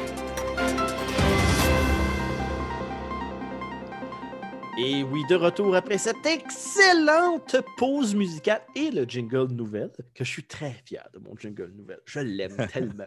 [4.84, 10.30] Et oui, de retour après cette excellente pause musicale et le jingle nouvelle, que je
[10.30, 12.00] suis très fier de mon jingle nouvelle.
[12.06, 13.06] Je l'aime tellement.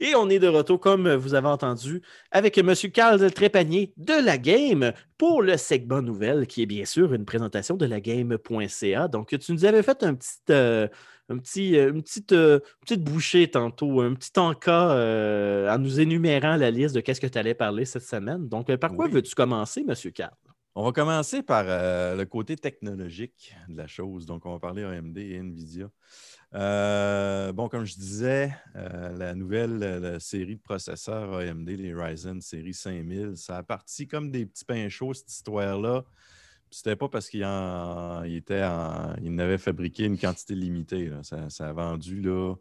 [0.00, 2.00] Et on est de retour, comme vous avez entendu,
[2.30, 2.72] avec M.
[2.94, 7.76] Carl Trépanier de la Game pour le segment nouvelle, qui est bien sûr une présentation
[7.76, 9.08] de la game.ca.
[9.08, 10.38] Donc, tu nous avais fait un petit.
[10.50, 10.88] euh,
[11.28, 16.00] un petit, euh, une petite, euh, petite bouchée tantôt, un petit encas euh, en nous
[16.00, 18.48] énumérant la liste de qu'est-ce que tu allais parler cette semaine.
[18.48, 19.12] Donc, par quoi Oui.
[19.12, 19.94] veux-tu commencer, M.
[20.12, 20.32] Carl?
[20.74, 24.24] On va commencer par euh, le côté technologique de la chose.
[24.24, 25.90] Donc, on va parler AMD et NVIDIA.
[26.54, 32.72] Euh, bon, comme je disais, euh, la nouvelle série de processeurs AMD, les Ryzen série
[32.72, 36.04] 5000, ça a parti comme des petits pains chauds, cette histoire-là.
[36.70, 38.22] C'était pas parce qu'il en,
[39.58, 41.12] fabriqué une quantité limitée.
[41.22, 42.54] Ça, ça a vendu là,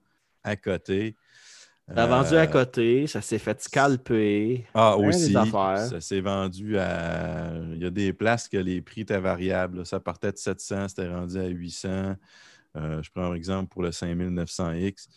[0.44, 1.16] à côté.
[1.96, 4.66] Ça a vendu à Euh, côté, ça s'est fait scalper.
[4.74, 5.34] ah, aussi.
[5.34, 7.54] Ça s'est vendu à.
[7.74, 9.80] Il y a des places que les prix étaient variables.
[9.80, 9.86] là.
[9.86, 12.16] Ça partait de 700, c'était rendu à 800.
[12.78, 15.08] Euh, je prends un exemple pour le 5900X.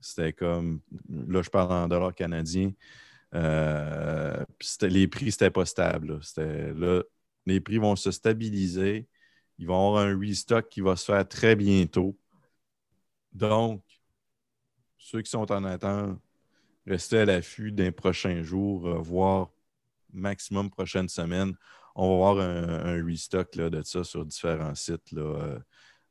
[0.00, 0.80] C'était comme.
[1.08, 2.72] Là, je parle en dollars canadiens.
[3.34, 4.44] Euh,
[4.82, 6.20] les prix, c'était pas stable.
[6.36, 7.02] là,
[7.46, 9.06] les prix vont se stabiliser.
[9.58, 12.16] Ils vont avoir un restock qui va se faire très bientôt.
[13.32, 13.82] Donc,
[15.10, 16.18] ceux qui sont en attente,
[16.86, 19.48] restez à l'affût d'un prochain jour, euh, voire
[20.12, 21.54] maximum prochaine semaine.
[21.94, 25.58] On va voir un, restock là, de ça sur différents sites euh,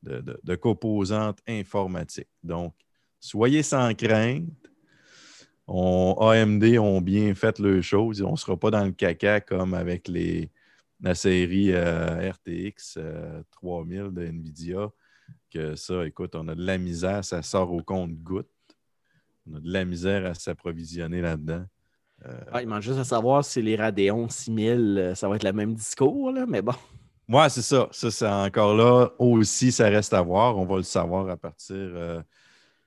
[0.02, 2.28] de, composantes informatiques.
[2.44, 2.74] Donc,
[3.20, 4.50] soyez sans crainte.
[5.68, 8.22] On- AMD ont bien fait leurs choses.
[8.24, 10.50] On ne sera pas dans le caca comme avec les,
[11.02, 14.90] la série euh, RTX euh, 3000 de NVIDIA.
[15.52, 18.50] Que ça, écoute, on a de la misère, ça sort au compte-goutte.
[19.50, 21.64] On a de la misère à s'approvisionner là-dedans.
[22.26, 25.44] Euh, Ah, il manque juste à savoir si les Radeon 6000, euh, ça va être
[25.44, 26.74] le même discours, là, mais bon.
[27.30, 27.88] Ouais, c'est ça.
[27.92, 29.10] Ça, c'est encore là.
[29.20, 30.58] Aussi, ça reste à voir.
[30.58, 32.22] On va le savoir à partir euh,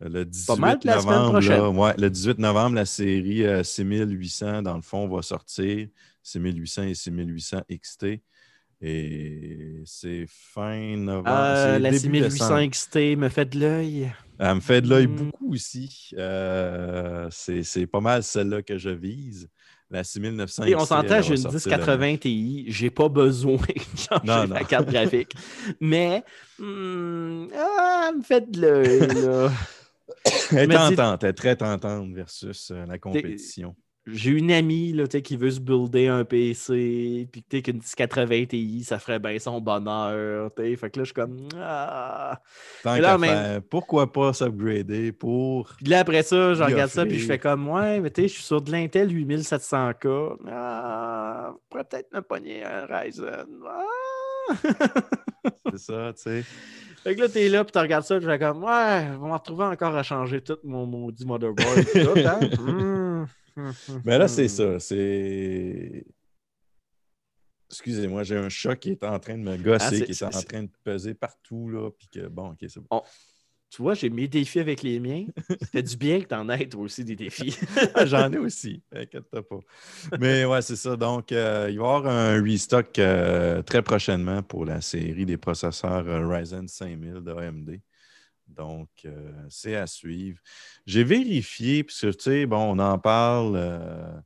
[0.00, 1.32] le 18 mal de la semaine novembre.
[1.32, 1.60] prochaine.
[1.60, 1.68] là.
[1.70, 5.88] Ouais, le 18 novembre, la série euh, 6800, dans le fond, va sortir.
[6.22, 8.06] 6800 et 6800 XT.
[8.82, 11.28] Et c'est fin novembre.
[11.30, 12.70] Euh, c'est la début 6800 décembre.
[12.70, 14.12] XT me fait de l'œil.
[14.38, 15.16] Elle me fait de l'œil Mm.
[15.16, 16.10] beaucoup aussi.
[16.16, 19.48] Euh, c'est pas mal celle-là que je vise.
[19.90, 24.24] La 6900 Et on s'entend, j'ai une sortir 1080 Ti, j'ai pas besoin de changer
[24.24, 25.34] Non, ma carte graphique.
[25.80, 26.22] Mais,
[26.60, 29.50] hmm, ah, elle me fait de l'œil.
[30.52, 33.74] Elle est tentante, elle est très tentante versus euh, la compétition.
[34.06, 38.98] J'ai une amie là, qui veut se builder un PC, puis qu'une 1080 Ti, ça
[38.98, 40.50] ferait bien son bonheur.
[40.56, 40.76] tu sais.
[40.76, 41.48] Fait que là, je suis comme.
[41.56, 42.40] Ah.
[42.82, 45.74] Tant là, faire, pourquoi pas s'upgrader pour.
[45.76, 48.28] Puis là, après ça, je regarde ça, puis je fais comme, ouais, mais tu sais,
[48.28, 50.36] je suis sur de l'Intel 8700K.
[50.50, 53.46] Ah, peut-être me pogner un Ryzen.
[53.66, 54.54] Ah.
[55.72, 56.44] C'est ça, tu sais.
[57.04, 59.18] fait que là, t'es là, puis tu regardes ça, puis je fais comme, ouais, on
[59.18, 61.84] va me retrouver encore à changer tout mon maudit motherboard.
[61.92, 62.40] tout, hein?
[62.60, 63.26] Hmm.
[64.04, 64.78] Mais là, c'est ça.
[64.78, 66.04] C'est.
[67.70, 70.30] Excusez-moi, j'ai un chat qui est en train de me Ah, gosser, qui est en
[70.30, 71.90] train de peser partout, là.
[71.90, 73.02] Puis que, bon, ok, c'est bon.
[73.70, 75.26] Tu vois, j'ai mes défis avec les miens.
[75.48, 77.56] Ça fait du bien que tu en aies toi aussi des défis.
[77.94, 79.60] Ah, J'en ai aussi, inquiète-toi pas.
[80.18, 80.96] Mais ouais, c'est ça.
[80.96, 85.36] Donc, euh, il va y avoir un restock euh, très prochainement pour la série des
[85.36, 87.80] processeurs euh, Ryzen 5000 de AMD.
[88.50, 90.40] Donc, euh, c'est à suivre.
[90.86, 93.56] J'ai vérifié, puisque tu sais, bon, on en parle.
[93.56, 94.20] euh,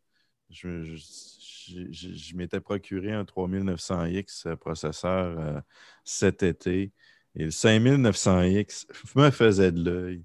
[0.51, 5.61] je m'étais procuré un 3900X processeur euh,
[6.05, 6.93] cet été.
[7.37, 10.25] Et le 5900X me faisait de l'œil.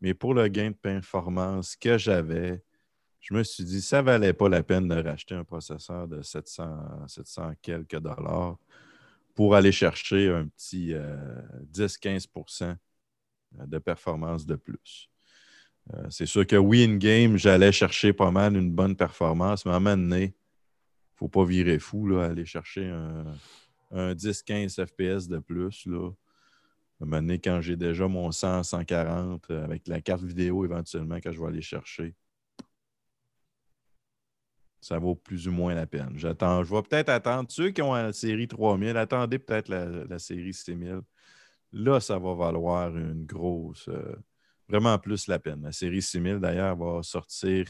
[0.00, 2.62] Mais pour le gain de performance que j'avais,
[3.20, 6.20] je me suis dit, ça ne valait pas la peine de racheter un processeur de
[6.20, 8.58] 700, 700 quelques dollars
[9.34, 11.16] pour aller chercher un petit euh,
[11.72, 12.26] 10-15
[13.66, 15.10] de performance de plus.
[15.92, 19.76] Euh, c'est sûr que oui, in-game, j'allais chercher pas mal une bonne performance, mais à
[19.76, 23.24] un moment donné, il ne faut pas virer fou, là, aller chercher un,
[23.90, 25.86] un 10-15 FPS de plus.
[25.86, 26.10] Là.
[27.00, 30.64] À un moment donné, quand j'ai déjà mon 100, 140, euh, avec la carte vidéo
[30.64, 32.14] éventuellement que je vais aller chercher,
[34.80, 36.12] ça vaut plus ou moins la peine.
[36.16, 37.50] J'attends, je vais peut-être attendre.
[37.50, 41.00] Ceux qui ont la série 3000, attendez peut-être la, la série 6000.
[41.76, 44.14] Là, ça va valoir une grosse, euh,
[44.68, 45.60] vraiment plus la peine.
[45.64, 47.66] La série 6000, d'ailleurs, va sortir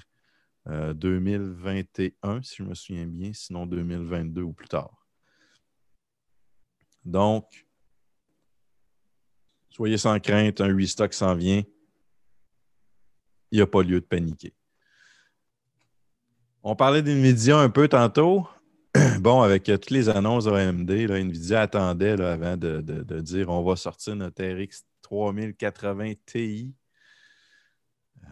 [0.67, 5.07] euh, 2021, si je me souviens bien, sinon 2022 ou plus tard.
[7.03, 7.67] Donc,
[9.71, 11.63] soyez sans crainte, un restock s'en vient.
[13.51, 14.55] Il n'y a pas lieu de paniquer.
[16.63, 18.47] On parlait d'NVIDIA un peu tantôt.
[19.25, 24.15] Bon, avec euh, toutes les annonces AMD, NVIDIA attendait avant de, dire on va sortir
[24.17, 26.75] notre RX 3080 Ti.
[28.23, 28.29] Euh,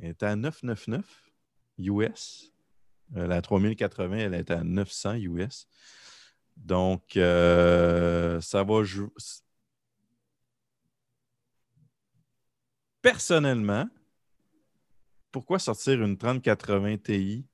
[0.00, 1.32] elle est à 999
[1.78, 2.52] US.
[3.16, 5.66] Euh, la 3080, elle est à 900 US.
[6.58, 9.08] Donc, ça va jouer.
[13.00, 13.88] Personnellement,
[15.30, 17.46] pourquoi sortir une 3080 Ti?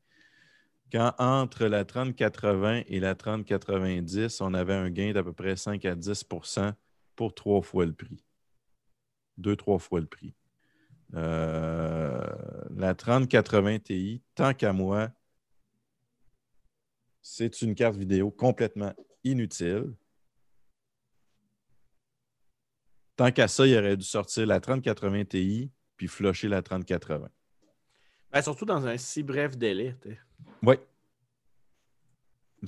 [0.95, 5.85] Quand entre la 3080 et la 3090, on avait un gain d'à peu près 5
[5.87, 6.73] à 10%
[7.17, 8.25] pour trois fois le prix?
[9.37, 10.37] Deux, trois fois le prix.
[11.15, 12.25] Euh,
[12.77, 15.11] la 3080 Ti, tant qu'à moi,
[17.23, 19.97] c'est une carte vidéo complètement inutile.
[23.17, 27.29] Tant qu'à ça, il aurait dû sortir la 3080 Ti puis flusher la 3080.
[28.31, 29.97] Ben, surtout dans un si bref délai.
[30.63, 30.77] Oui.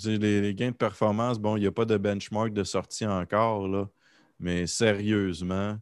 [0.04, 3.88] Les, gains de performance, bon, il n'y a pas de benchmark de sortie encore, là,
[4.38, 5.78] mais sérieusement,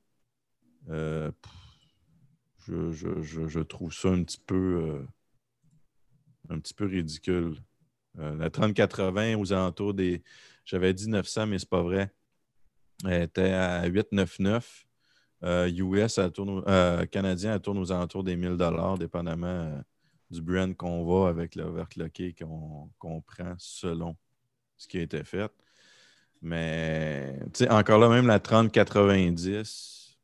[0.91, 1.33] euh,
[2.69, 5.07] je, trouve ça un petit peu, euh,
[6.51, 7.57] un petit peu ridicule.
[8.19, 10.23] Euh, la 3080 aux alentours des.
[10.65, 12.13] J'avais dit 900, mais c'est pas vrai.
[13.05, 14.87] Elle était à 899.
[15.43, 16.19] Euh, US,
[17.11, 18.57] canadien, elle tourne aux alentours des 1000
[18.99, 19.83] dépendamment
[20.31, 24.17] du brand qu'on va avec l'overclocké qu'on prend selon
[24.77, 25.53] ce qui a été fait.
[26.43, 27.39] Mais,
[27.71, 30.19] encore là, même la 3090,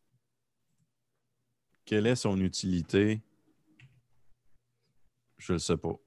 [1.85, 3.21] quelle est son utilité?
[5.39, 5.99] Je ne sais pas.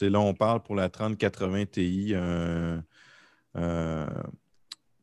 [0.00, 2.84] Là, on parle pour la 3080 Ti, un,
[3.54, 4.22] un-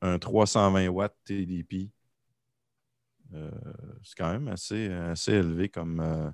[0.02, 1.92] un 320 watts TDP.
[3.34, 3.52] Euh,
[4.04, 6.30] c'est quand même assez, assez élevé comme, euh,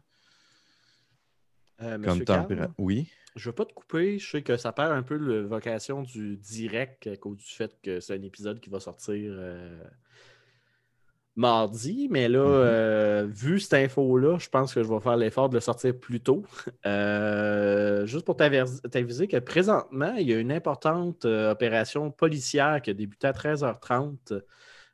[1.82, 2.74] Euh, comme Carl, température.
[2.78, 3.10] Oui.
[3.36, 4.18] Je veux pas te couper.
[4.18, 7.76] Je sais que ça perd un peu la vocation du direct à cause du fait
[7.84, 9.84] que c'est un épisode qui va sortir euh,
[11.36, 12.08] mardi.
[12.10, 12.46] Mais là, Mhm.
[12.54, 16.22] euh, vu cette info-là, je pense que je vais faire l'effort de le sortir plus
[16.22, 16.44] tôt.
[18.06, 23.28] Juste pour t'aviser que présentement, il y a une importante opération policière qui a débuté
[23.28, 24.34] à 13h30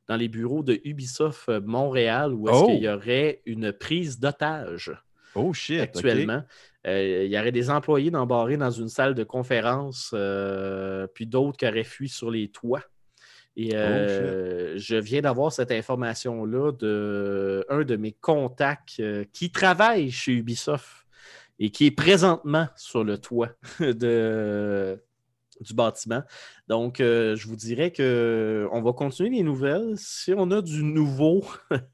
[0.08, 2.66] dans les bureaux de Ubisoft Montréal où est-ce Oh!
[2.66, 4.92] qu'il y aurait une prise d'otage
[5.36, 5.80] Oh shit.
[5.80, 6.44] actuellement.
[6.86, 11.68] Il y aurait des employés d'embarrés dans une salle de conférence, euh, puis d'autres qui
[11.68, 12.84] auraient fui sur les toits.
[13.56, 20.10] Et euh, je viens d'avoir cette information-là de un de mes contacts euh, qui travaille
[20.10, 21.06] chez Ubisoft
[21.60, 25.04] et qui est présentement sur le toit de,
[25.60, 26.24] du bâtiment.
[26.70, 29.96] Donc, euh, je vous dirais que on va continuer les nouvelles.
[29.98, 31.44] Si on a du nouveau,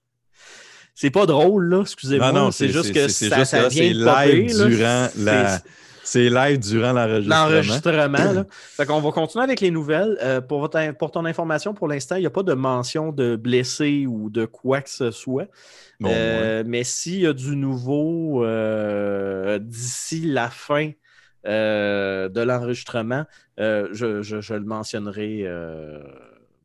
[1.00, 2.32] c'est pas drôle, là, excusez-moi.
[2.32, 5.08] Non, non, c'est juste que c'est ça, juste ça que là, vient popper, live durant
[5.20, 5.60] la.
[6.04, 7.50] C'est live durant l'enregistrement.
[7.50, 8.32] L'enregistrement.
[8.34, 8.46] là.
[8.78, 10.18] Fait qu'on va continuer avec les nouvelles.
[10.24, 13.36] Euh, pour, votre- pour ton information, pour l'instant, il n'y a pas de mention de
[13.36, 15.48] blessés ou de quoi que ce soit.
[16.00, 20.92] Bon, Euh, Mais s'il y a du nouveau euh, d'ici la fin
[21.46, 23.26] de l'enregistrement,
[23.58, 25.46] je, je- je le mentionnerai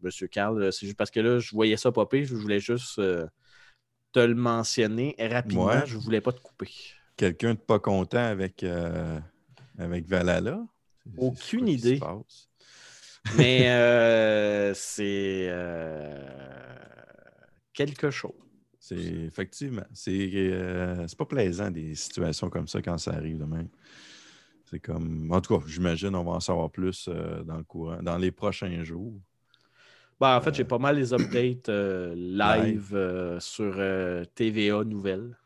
[0.02, 0.72] Monsieur Carl.
[0.72, 2.24] C'est juste parce que là, je voyais ça popper.
[2.24, 3.00] Je voulais juste
[4.12, 5.66] te le mentionner rapidement.
[5.66, 5.86] Ouais.
[5.86, 6.70] Je voulais pas te couper.
[7.16, 9.18] Quelqu'un de pas content avec, euh,
[9.78, 10.64] avec Valhalla?
[11.16, 12.00] Aucune idée.
[13.36, 16.24] Mais euh, c'est euh,
[17.72, 18.32] quelque chose.
[18.78, 23.44] C'est effectivement, c'est euh, c'est pas plaisant des situations comme ça quand ça arrive de
[23.44, 23.68] même.
[24.64, 27.08] C'est comme, en tout cas, j'imagine on va en savoir plus
[27.44, 29.20] dans le courant, dans les prochains jours.
[30.20, 35.36] Ben, en fait, j'ai pas mal les updates euh, live, euh, sur euh, TVA Nouvelles.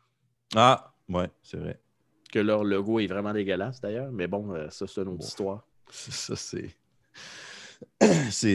[0.55, 1.79] Ah, ouais, c'est vrai.
[2.31, 4.11] Que leur logo est vraiment dégueulasse d'ailleurs.
[4.11, 5.65] Mais bon, ça, c'est une autre histoire.
[5.89, 6.75] Ça, c'est.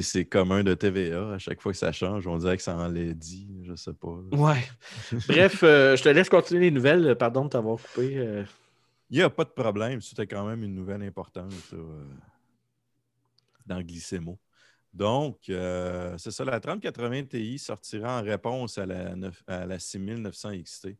[0.02, 1.32] C'est commun de TVA.
[1.32, 3.48] À chaque fois que ça change, on dirait que ça en l'est dit.
[3.64, 4.18] Je sais pas.
[4.32, 4.62] Ouais.
[5.28, 7.14] Bref, je te laisse continuer les nouvelles.
[7.16, 8.44] Pardon de t'avoir coupé.
[9.10, 10.00] Il n'y a pas de problème.
[10.00, 11.78] C'était quand même une nouvelle importante là,
[13.66, 14.38] dans Glycémo.
[14.92, 19.78] Donc, euh, c'est ça, la 3080 Ti sortira en réponse à la, neuf- à la
[19.78, 20.96] 6900 XT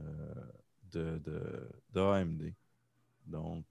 [0.00, 0.34] euh,
[0.92, 1.18] de,
[1.92, 2.54] d'AMD.
[3.26, 3.64] Donc,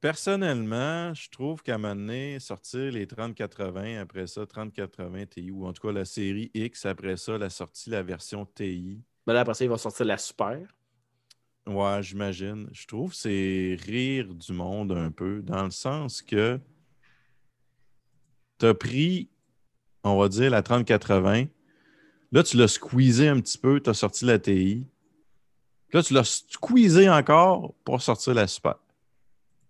[0.00, 5.66] personnellement, je trouve qu'à un moment donné, sortir les 3080, après ça, 3080 Ti, ou
[5.66, 9.02] en tout cas la série X, après ça, la sortie, la version TI.
[9.26, 10.58] Ben là, après ça, il va sortir la super.
[11.68, 12.66] Ouais, j'imagine.
[12.72, 16.58] Je trouve que c'est rire du monde un peu, dans le sens que
[18.58, 19.28] tu as pris,
[20.02, 21.44] on va dire, la 3080.
[22.32, 24.86] Là, tu l'as squeezé un petit peu, tu as sorti la TI.
[25.92, 28.76] Là, tu l'as squeezé encore pour sortir la super.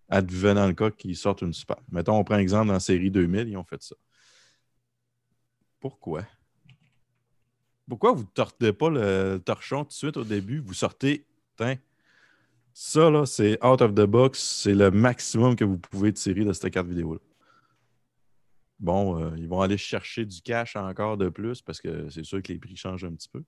[0.09, 1.78] Advenant le cas qu'ils sortent une super.
[1.90, 3.96] Mettons, on prend exemple dans la série 2000, ils ont fait ça.
[5.80, 6.22] Pourquoi?
[7.88, 10.61] Pourquoi vous ne tortez pas le torchon tout de suite au début?
[10.61, 11.26] Vous sortez,
[11.57, 11.76] tiens,
[12.80, 14.38] ça, c'est out of the box.
[14.38, 17.18] C'est le maximum que vous pouvez tirer de cette carte vidéo-là.
[18.78, 22.40] Bon, euh, ils vont aller chercher du cash encore de plus parce que c'est sûr
[22.40, 23.42] que les prix changent un petit peu.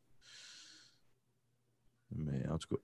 [2.10, 2.82] Mais en tout cas,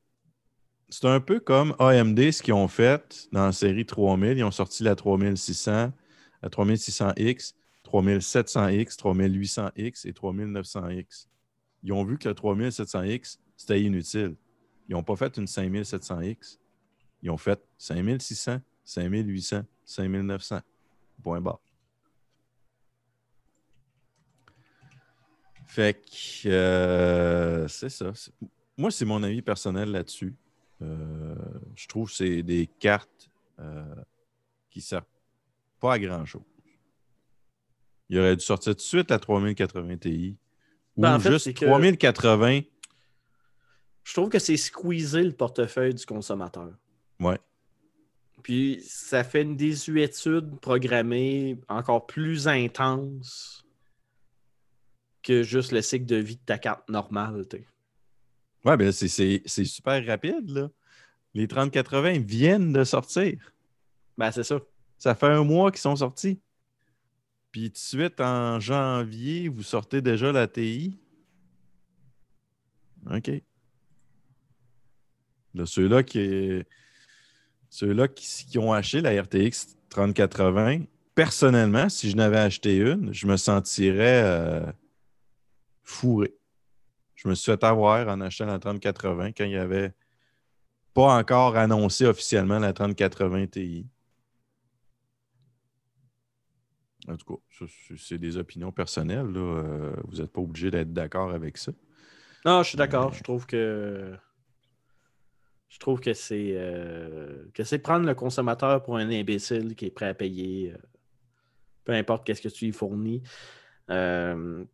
[0.88, 4.38] c'est un peu comme AMD, ce qu'ils ont fait dans la série 3000.
[4.38, 5.92] Ils ont sorti la 3600,
[6.42, 11.26] la 3600X, 3700X, 3800X et 3900X.
[11.82, 14.36] Ils ont vu que le 3700X, c'était inutile.
[14.88, 16.58] Ils n'ont pas fait une 5700X.
[17.22, 20.60] Ils ont fait 5600, 5800, 5900.
[21.22, 21.60] Point barre.
[25.66, 28.12] Fait que euh, c'est ça.
[28.76, 30.34] Moi, c'est mon avis personnel là-dessus.
[30.82, 31.34] Euh,
[31.74, 33.82] je trouve que c'est des cartes euh,
[34.70, 35.04] qui ne servent
[35.80, 36.42] pas à grand-chose.
[38.08, 40.36] Il aurait dû sortir tout de suite la 3080 Ti.
[40.96, 42.60] Ou Ben, en fait, juste c'est que- 3080.
[44.06, 46.70] Je trouve que c'est squeezer le portefeuille du consommateur.
[47.18, 47.40] Ouais.
[48.44, 53.66] Puis ça fait une désuétude programmée encore plus intense
[55.24, 57.48] que juste le cycle de vie de ta carte normale.
[57.48, 57.66] t'sais.
[58.64, 60.70] Ouais, ben c'est super rapide, là.
[61.34, 63.52] Les 3080 viennent de sortir.
[64.16, 64.60] Ben, c'est ça.
[64.98, 66.40] Ça fait un mois qu'ils sont sortis.
[67.50, 70.96] Puis tout de suite, en janvier, vous sortez déjà la TI.
[73.10, 73.42] OK.
[75.56, 76.62] Là, ceux-là qui,
[77.70, 80.84] ceux-là qui, qui ont acheté la RTX 3080,
[81.14, 84.66] personnellement, si je n'avais acheté une, je me sentirais euh,
[85.82, 86.34] fourré.
[87.14, 89.92] Je me suis fait avoir en achetant la 3080 quand il n'y avait
[90.92, 93.86] pas encore annoncé officiellement la 3080 Ti.
[97.08, 99.26] En tout cas, c'est des opinions personnelles.
[99.26, 99.40] là.
[99.40, 101.72] Euh, vous n'êtes pas obligé d'être d'accord avec ça.
[102.44, 103.12] Non, je suis d'accord.
[103.12, 104.16] Je trouve que.
[105.68, 106.52] Je trouve que c'est.
[106.54, 110.72] euh, que c'est prendre le consommateur pour un imbécile qui est prêt à payer.
[110.72, 110.78] euh,
[111.84, 113.22] peu importe qu'est-ce que tu lui fournis.
[113.90, 114.64] Euh,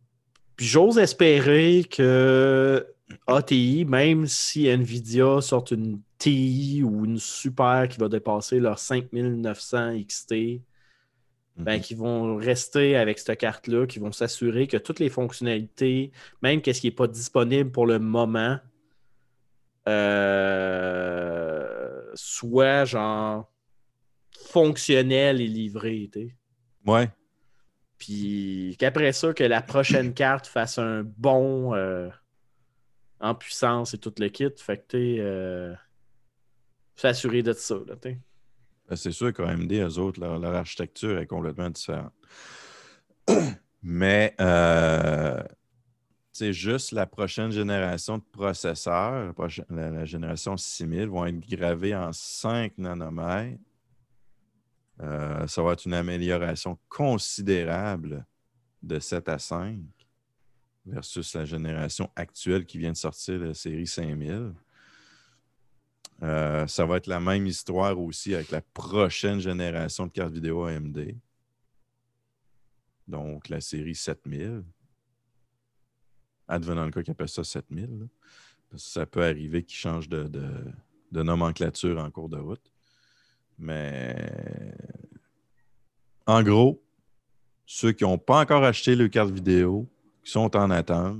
[0.55, 2.87] puis j'ose espérer que
[3.27, 9.93] ATI, même si Nvidia sort une TI ou une super qui va dépasser leur 5900
[9.99, 10.61] XT,
[11.57, 11.81] ben, Mhm.
[11.81, 16.81] qui vont rester avec cette carte-là, qui vont s'assurer que toutes les fonctionnalités, même qu'est-ce
[16.81, 18.57] qui n'est pas disponible pour le moment,
[19.87, 21.63] euh,
[22.13, 23.51] soient genre
[24.49, 26.09] fonctionnelles et livrées.
[26.11, 26.35] tu sais.
[26.85, 27.09] Ouais.
[27.97, 32.09] Puis qu'après ça, que la prochaine carte fasse un bon euh,
[33.19, 34.49] en puissance et tout le kit.
[34.57, 35.73] Fait que tu euh,
[36.95, 37.75] s'assurer de ça.
[37.87, 38.17] Là, tu.
[38.89, 42.13] Ben, c'est sûr qu'AMD, eux autres, leur, leur architecture est complètement différente.
[43.81, 45.41] Mais euh,
[46.33, 49.35] c'est juste la prochaine génération de processeurs,
[49.69, 53.61] la, génération 6000, vont être gravés en 5 nanomètres.
[55.01, 58.25] Euh, ça va être une amélioration considérable
[58.81, 59.77] de 7 à 5
[60.87, 64.53] versus la génération actuelle qui vient de sortir, la série 5000.
[66.23, 70.63] Euh, ça va être la même histoire aussi avec la prochaine génération de cartes vidéo
[70.65, 71.15] AMD.
[73.07, 74.63] Donc, la série 7000.
[76.47, 77.99] Advenant le cas qui appelle ça 7000.
[77.99, 78.05] là.
[78.69, 80.65] Parce que ça peut arriver qu'ils changent de, de-
[81.11, 82.71] de nomenclature en cours de route.
[83.59, 84.15] Mais
[86.25, 86.81] en gros,
[87.65, 89.87] ceux qui n'ont pas encore acheté le carte vidéo,
[90.23, 91.19] qui sont en attente,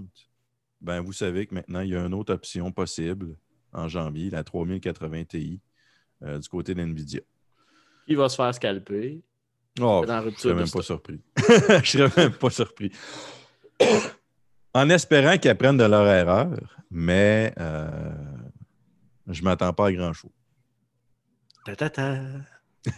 [0.81, 3.35] ben vous savez que maintenant, il y a une autre option possible
[3.71, 5.59] en janvier, la 3080 Ti
[6.23, 7.21] euh, du côté d'NVIDIA.
[8.07, 9.21] Il va se faire scalper.
[9.79, 11.21] Oh, je rupture serais même pas surpris.
[11.37, 12.91] je serais même pas surpris.
[14.73, 16.49] en espérant qu'ils apprennent de leur erreur,
[16.89, 18.11] mais euh,
[19.27, 20.31] je ne m'attends pas à grand-chose.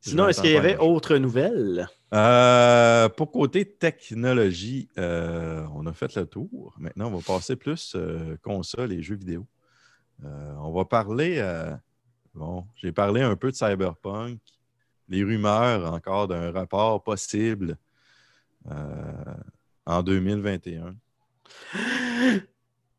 [0.00, 1.86] Sinon, est-ce qu'il y avait autre nouvelle?
[2.12, 6.74] Euh, pour côté technologie, euh, on a fait le tour.
[6.78, 9.46] Maintenant, on va passer plus euh, console et jeux vidéo.
[10.24, 11.40] Euh, on va parler.
[12.34, 14.40] bon, j'ai parlé un peu de Cyberpunk,
[15.08, 17.76] les rumeurs encore d'un rapport possible
[19.90, 20.94] en 2021.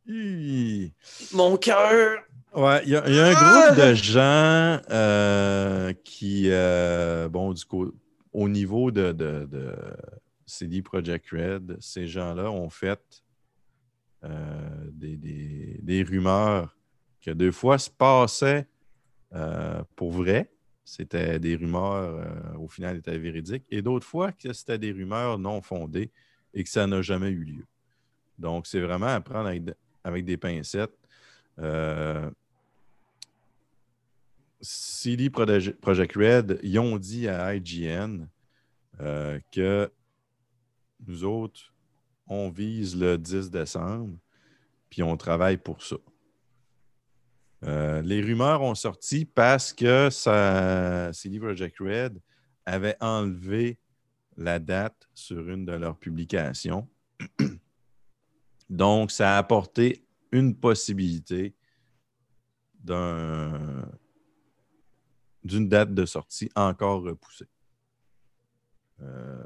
[0.07, 0.93] Hi.
[1.33, 2.19] Mon cœur!
[2.53, 7.53] Ouais, il y, a il y a un groupe de gens euh, qui, euh, bon,
[7.53, 7.91] du coup,
[8.33, 9.73] au niveau de, de, de
[10.45, 12.99] CD Projekt Red, ces gens-là ont fait
[14.25, 14.29] euh,
[14.91, 16.75] des, des- des rumeurs
[17.21, 18.67] que deux fois se passaient
[19.33, 20.51] euh, pour vrai.
[20.83, 25.39] C'était des rumeurs, euh, au final, étaient véridiques, et d'autres fois que c'était des rumeurs
[25.39, 26.11] non fondées
[26.53, 27.65] et que ça n'a jamais eu lieu.
[28.37, 29.47] Donc, c'est vraiment à prendre
[30.03, 30.97] avec, des pincettes.
[31.59, 32.29] Euh,
[34.61, 38.27] CD Proj- Projekt Red, ils ont dit à IGN
[38.99, 39.91] euh, que
[41.07, 41.73] nous autres,
[42.27, 44.15] on vise le 10 décembre,
[44.89, 45.97] puis on travaille pour ça.
[47.63, 52.19] Euh, les rumeurs ont sorti parce que ça, CD Projekt Red
[52.65, 53.77] avait enlevé
[54.37, 56.87] la date sur une de leurs publications.
[58.69, 61.55] Donc, ça a apporté une possibilité
[62.83, 63.85] d'un
[65.43, 67.47] d'une date de sortie encore repoussée.
[69.01, 69.43] Euh,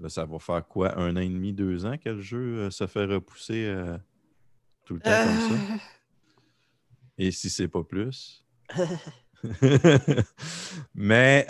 [0.00, 0.98] là, ça va faire quoi?
[0.98, 3.96] Un an et demi, deux ans que le jeu euh, se fait repousser euh,
[4.84, 5.56] tout le temps comme ça?
[7.16, 8.44] Et si c'est pas plus?
[10.94, 11.46] Mais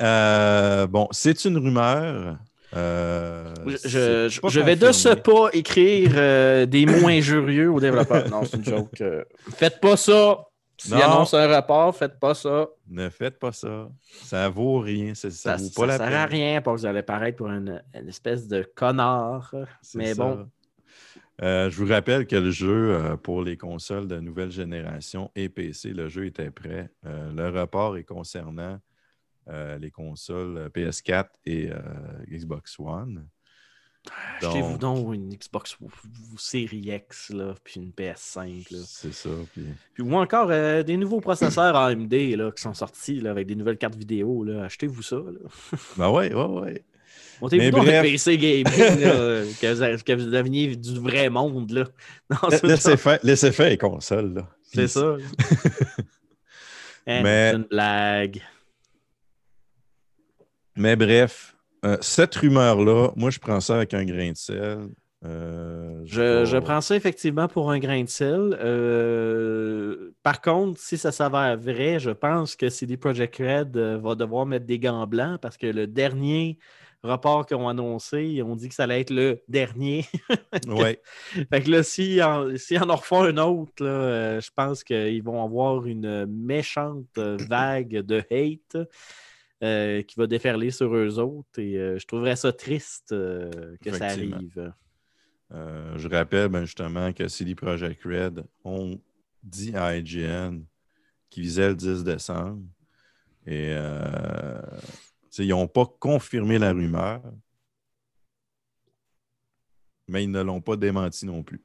[0.89, 2.39] bon, c'est une rumeur.
[2.77, 3.53] Euh,
[3.85, 8.29] Je, vais de ce pas écrire euh, des mots injurieux aux développeurs.
[8.31, 9.01] Non, c'est une joke.
[9.01, 9.25] euh.
[9.57, 10.45] Faites pas ça.
[10.77, 11.03] S'ils Non.
[11.03, 12.69] annoncent un rapport, faites pas ça.
[12.89, 13.89] Ne faites pas ça.
[14.23, 15.15] Ça vaut rien.
[15.15, 16.17] Ça, ça Ça, vaut ça pas la sert peine.
[16.17, 19.55] à rien parce que vous allez paraître pour une, une espèce de connard.
[19.95, 20.23] Mais ça.
[20.25, 20.47] bon.
[21.43, 25.49] Euh, je vous rappelle que le jeu euh, pour les consoles de nouvelle génération et
[25.49, 26.91] PC, le jeu était prêt.
[27.07, 28.79] Euh, le report est concernant
[29.79, 31.79] les consoles euh, PS4 et euh,
[32.31, 33.27] Xbox One.
[34.41, 35.77] Achetez-vous Donc, donc une Xbox
[36.39, 38.73] Series X, là, puis une PS5.
[38.73, 38.79] Là.
[38.87, 39.29] C'est ça.
[39.53, 43.47] puis- Puis, ou encore euh, des nouveaux processeurs AMD là, qui sont sortis là, avec
[43.47, 44.47] des nouvelles cartes vidéo.
[44.63, 45.17] Achetez-vous ça.
[45.17, 45.79] là.
[45.99, 46.85] Ben ouais, ouais, ouais.
[47.43, 48.03] Montez-vous un bref.
[48.03, 51.71] PC gaming, là, que, vous, a- que vous deveniez du vrai monde.
[51.71, 51.85] Là.
[52.31, 54.33] Non, Laissez faire, laissez faire les consoles.
[54.33, 54.49] là.
[54.63, 55.17] c'est ça.
[57.07, 58.43] Mais- C'est une blague.
[60.81, 61.55] Mais bref,
[61.85, 64.89] euh, cette rumeur-là, moi, je prends ça avec un grain de sel.
[65.27, 68.57] Euh, Je, prends ça effectivement pour un grain de sel.
[68.59, 74.47] Euh, par contre, si ça s'avère vrai, je pense que CD Projekt Red va devoir
[74.47, 76.59] mettre des gants blancs parce que le dernier
[77.03, 80.07] rapport qu'ils ont annoncé, ils ont dit que ça allait être le dernier.
[80.67, 81.03] Ouais.
[81.53, 85.45] fait que là, s'ils en, s'ils en refont un autre, là, je pense qu'ils vont
[85.45, 88.89] avoir une méchante vague de hate
[89.63, 91.59] euh, qui va déferler sur eux autres.
[91.59, 94.73] Et euh, je trouverais ça triste euh, que ça arrive.
[95.51, 98.99] Je rappelle ben, justement que CD Projekt Red ont
[99.43, 100.63] dit à IGN
[101.29, 102.63] qu'ils visaient le 10 décembre.
[103.47, 103.75] Et
[105.39, 107.23] ils n'ont pas confirmé la rumeur,
[110.09, 111.63] mais ils ne l'ont pas démenti non plus.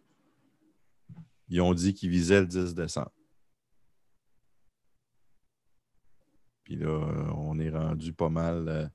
[1.47, 3.14] Ils ont dit qu'ils visaient le 10 décembre.
[6.65, 6.99] Puis là,
[7.35, 8.87] on est rendu pas mal euh,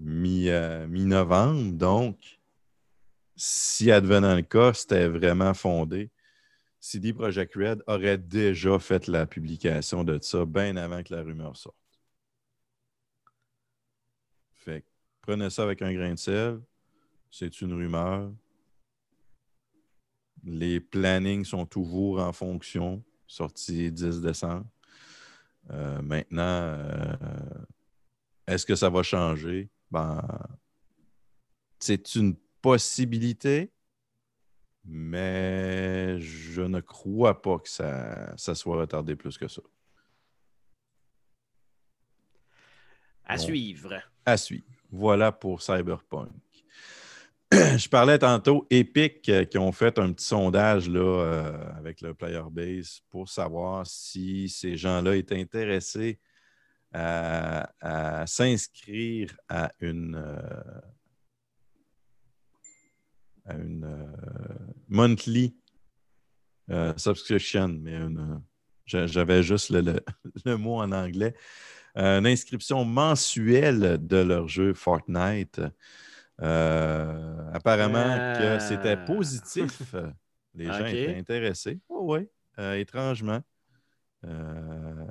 [0.00, 1.72] euh, mi-novembre.
[1.72, 2.40] donc,
[3.36, 6.10] si advenant le cas, c'était vraiment fondé,
[6.80, 11.56] CD Projekt Red aurait déjà fait la publication de ça bien avant que la rumeur
[11.56, 11.76] sorte.
[14.52, 14.86] Fait que
[15.20, 16.60] prenez ça avec un grain de sel.
[17.30, 18.32] C'est une rumeur.
[20.44, 24.66] Les plannings sont toujours en fonction, sorti 10 décembre.
[25.70, 27.16] Euh, maintenant, euh,
[28.46, 29.68] est-ce que ça va changer?
[29.90, 30.22] Ben,
[31.78, 33.70] c'est une possibilité,
[34.84, 39.62] mais je ne crois pas que ça, ça soit retardé plus que ça.
[43.24, 43.42] À Bon.
[43.42, 44.02] suivre.
[44.24, 44.64] À suivre.
[44.90, 46.30] Voilà pour Cyberpunk.
[47.52, 52.12] Je parlais tantôt Epic euh, qui ont fait un petit sondage là, euh, avec le
[52.12, 56.18] player base pour savoir si ces gens-là étaient intéressés
[56.92, 60.80] à, s'inscrire à une, euh,
[63.46, 64.12] à une
[64.88, 65.54] monthly
[66.96, 68.42] subscription, mais une,
[68.84, 70.04] j'a- j'avais juste le, le-
[70.44, 71.34] le mot en anglais
[71.94, 75.60] une inscription mensuelle de leur jeu Fortnite.
[76.40, 79.94] Euh, apparemment que c'était positif.
[80.54, 81.80] Les gens étaient intéressés.
[81.88, 82.28] Oui, oui.
[82.58, 83.40] Euh, étrangement.
[84.24, 85.06] Euh,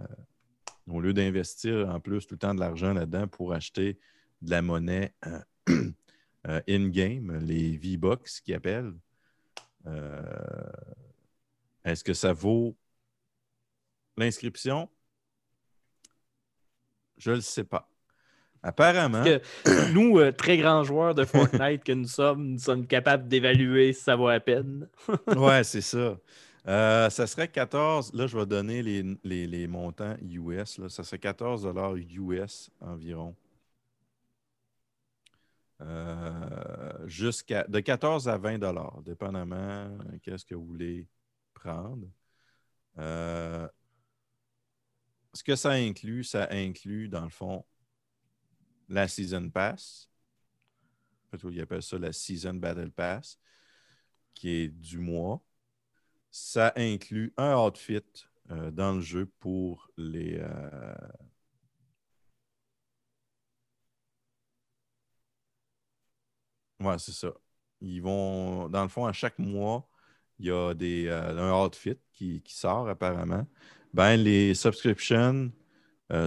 [0.88, 4.00] au lieu d'investir en plus tout le temps de l'argent là-dedans pour acheter
[4.42, 5.42] de la monnaie euh,
[6.48, 8.94] euh, in-game, les V-Bucks qu'ils appellent,
[9.86, 10.72] euh,
[11.84, 12.76] est-ce que ça vaut
[14.18, 14.90] l'inscription?
[17.18, 17.90] Je ne le sais pas.
[18.64, 19.42] Apparemment, Que
[19.94, 24.02] nous, euh, très grands joueurs de Fortnite que nous sommes, nous sommes capables d'évaluer si
[24.04, 24.88] ça vaut la peine.
[25.36, 26.18] ouais, c'est ça.
[26.68, 28.14] Euh, ça serait 14.
[28.14, 30.78] Là, je vais donner les, les- les montants US.
[30.80, 30.90] Là.
[30.90, 31.66] Ça serait 14
[32.12, 33.36] US environ.
[35.80, 38.58] Euh, jusqu'à de 14 à 20
[39.06, 41.06] dépendamment qu'est-ce que vous voulez
[41.54, 42.08] prendre.
[42.98, 43.68] Euh,
[45.34, 47.64] ce que ça inclut, ça inclut, dans le fond,
[48.90, 50.10] la Season Pass.
[51.32, 53.40] Fait, ils appellent ça la Season Battle Pass,
[54.34, 55.44] qui est du mois.
[56.32, 58.02] Ça inclut un outfit
[58.52, 60.38] euh, dans le jeu pour les.
[60.40, 60.96] euh,
[66.80, 67.34] Ouais, c'est ça.
[67.82, 69.88] Ils vont, dans le fond, à chaque mois,
[70.40, 73.48] il y a des, euh, un outfit qui, qui sort apparemment.
[73.94, 75.52] Ben, les subscriptions,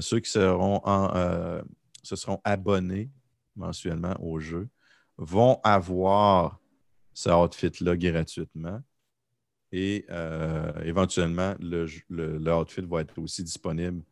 [0.00, 1.62] ceux qui seront, en,
[2.02, 3.10] se seront abonnés
[3.56, 4.68] mensuellement au jeu,
[5.16, 6.58] vont avoir
[7.12, 8.82] ce outfit-là gratuitement.
[9.72, 14.02] Et euh, éventuellement, le, le, outfit va être aussi disponible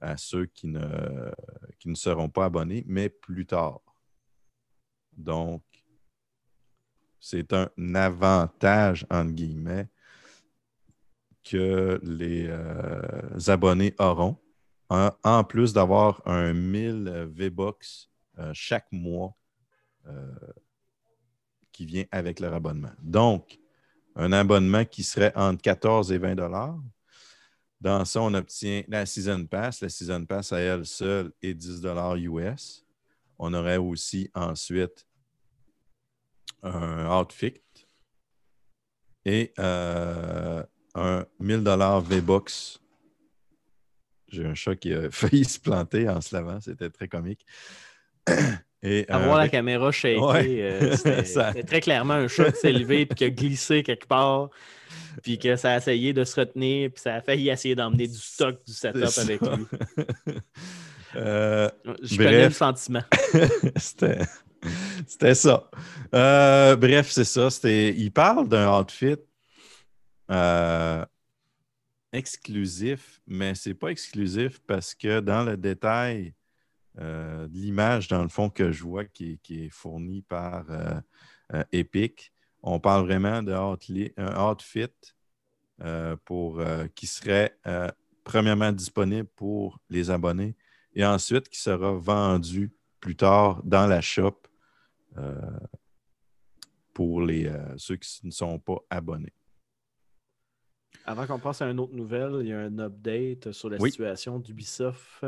[0.00, 1.30] à ceux qui ne,
[1.78, 3.80] qui ne seront pas abonnés, mais plus tard.
[5.16, 5.62] Donc,
[7.20, 9.88] c'est un avantage, entre guillemets,
[11.42, 14.36] que les euh, abonnés auront,
[14.90, 18.08] en, plus d'avoir un 1000 V-Bucks
[18.38, 19.36] euh, chaque mois
[20.06, 20.32] euh,
[21.72, 22.92] qui vient avec leur abonnement.
[23.02, 23.58] Donc,
[24.16, 26.78] un abonnement qui serait entre 14 et 20 dollars.
[27.80, 29.80] Dans ça, on obtient la Season Pass.
[29.82, 32.84] La Season Pass à elle seule est 10 dollars US.
[33.38, 35.06] On aurait aussi ensuite
[36.62, 37.62] un outfit
[39.24, 40.62] et euh,
[40.94, 42.80] un 1000 dollars V-Bucks.
[44.30, 46.60] J'ai un chat qui a failli se planter en se lavant.
[46.60, 47.44] C'était très comique.
[48.82, 50.46] Et, euh, voir la caméra shaker, Ouais.
[50.62, 54.06] euh, c'était Ça- très clairement un chat qui s'est levé puis qui a glissé quelque
[54.06, 54.50] part.
[55.22, 58.16] Puis que ça a essayé de se retenir, puis ça a failli essayer d'emmener du
[58.18, 59.66] stock du setup avec lui.
[61.16, 61.70] Euh,
[62.02, 62.26] Je Bref.
[62.28, 63.02] connais le sentiment.
[63.76, 64.18] C'était
[65.06, 65.70] c'était ça.
[66.14, 67.48] Euh, bref, c'est ça.
[67.48, 69.16] C'était- Il parle d'un outfit
[70.30, 71.04] euh,
[72.12, 76.34] exclusif, mais c'est pas exclusif parce que dans le détail
[76.98, 81.00] euh, de l'image, dans le fond, que je vois qui, est- fournie par euh,
[81.54, 82.32] euh, Epic,
[82.62, 83.76] on parle vraiment d'un
[84.50, 84.88] outfit
[86.24, 86.60] pour,
[86.96, 87.56] qui serait
[88.24, 90.56] premièrement disponible pour les abonnés
[90.92, 94.42] et ensuite qui sera vendu plus tard dans la shop
[96.92, 97.22] pour
[97.76, 99.32] ceux qui ne sont pas abonnés.
[101.08, 103.90] Avant qu'on passe à une autre nouvelle, il y a un update sur la Oui.
[103.90, 105.24] situation d'Ubisoft.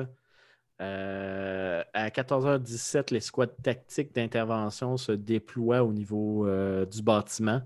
[0.79, 7.63] Euh, à 14h17, les squads tactiques d'intervention se déploient au niveau euh, du bâtiment.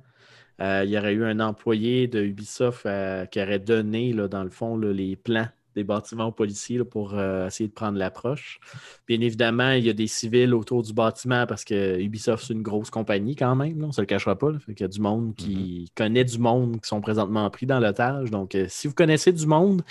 [0.60, 2.86] Euh, il y aurait eu un employé de Ubisoft
[3.30, 6.84] qui aurait donné, là, dans le fond, là, les plans des bâtiments aux policiers là,
[6.84, 8.60] pour euh, essayer de prendre l'approche.
[9.06, 12.62] Bien évidemment, il y a des civils autour du bâtiment parce que Ubisoft, c'est une
[12.62, 14.50] grosse compagnie quand même, là, on ne se le cachera pas.
[14.50, 14.58] là.
[14.58, 17.80] Fait qu'il y a du monde qui connaît du monde qui sont présentement pris dans
[17.80, 18.30] l'otage.
[18.30, 19.82] Donc, euh, si vous connaissez du monde,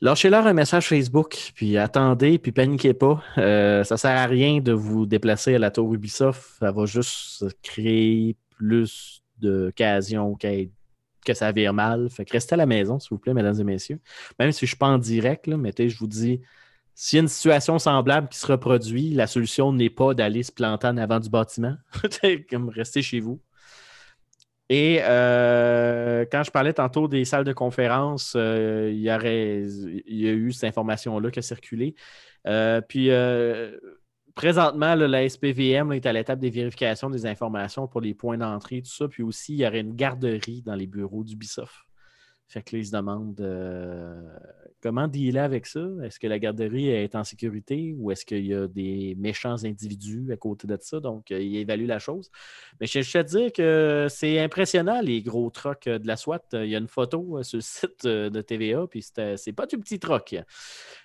[0.00, 3.22] Lâchez-leur un message Facebook, puis attendez, puis paniquez pas.
[3.38, 6.58] Euh, ça sert à rien de vous déplacer à la tour Ubisoft.
[6.58, 10.68] Ça va juste créer plus d'occasions que,
[11.24, 12.08] que ça vire mal.
[12.10, 14.00] Fait que restez à la maison, s'il vous plaît, mesdames et messieurs.
[14.38, 16.40] Même si je suis pas en direct, là, mais je vous dis,
[16.94, 20.52] s'il y a une situation semblable qui se reproduit, la solution n'est pas d'aller se
[20.52, 21.76] planter en avant du bâtiment.
[22.50, 23.40] Comme rester chez vous.
[24.70, 29.62] Et euh, quand je parlais tantôt des salles de conférence, euh, il, y aurait,
[30.06, 31.94] il y a eu cette information-là qui a circulé.
[32.46, 33.10] Euh, puis
[34.34, 38.90] présentement, la SPVM est à l'étape des vérifications des informations pour les points d'entrée, tout
[38.90, 39.08] ça.
[39.08, 41.84] Puis aussi, il y aurait une garderie dans les bureaux d'Ubisoft.
[42.54, 44.14] Fait se demandent euh,
[44.80, 45.84] comment dealer avec ça?
[46.04, 50.32] Est-ce que la garderie est en sécurité ou est-ce qu'il y a des méchants individus
[50.32, 51.00] à côté de ça?
[51.00, 52.30] Donc, euh, ils évaluent la chose.
[52.78, 56.44] Mais je, je te dire que c'est impressionnant, les gros trocs de la SWAT.
[56.52, 59.76] Il y a une photo euh, sur le site de TVA, puis c'est pas du
[59.76, 60.36] petit troc.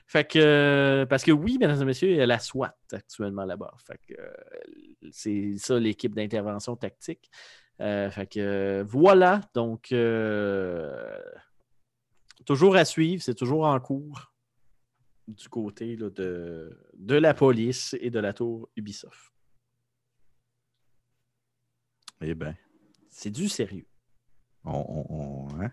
[0.06, 3.74] Fait que, parce que oui, mesdames et messieurs, il y a la SWAT actuellement là-bas.
[3.88, 4.22] Fait que
[5.12, 7.32] c'est ça l'équipe d'intervention tactique.
[7.82, 11.18] Euh, fait que voilà, donc euh,
[12.46, 14.34] toujours à suivre, c'est toujours en cours
[15.28, 19.32] du côté de, de la police et de la tour Ubisoft.
[22.22, 22.56] Eh bien.
[23.10, 23.88] C'est du sérieux.
[24.66, 25.72] On, hein?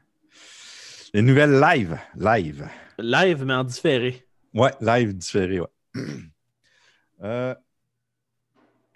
[1.12, 1.98] Les nouvelles live.
[2.14, 2.68] Live.
[2.98, 4.26] Live, mais en différé.
[4.54, 5.68] Ouais, live différé, ouais.
[7.22, 7.54] Euh,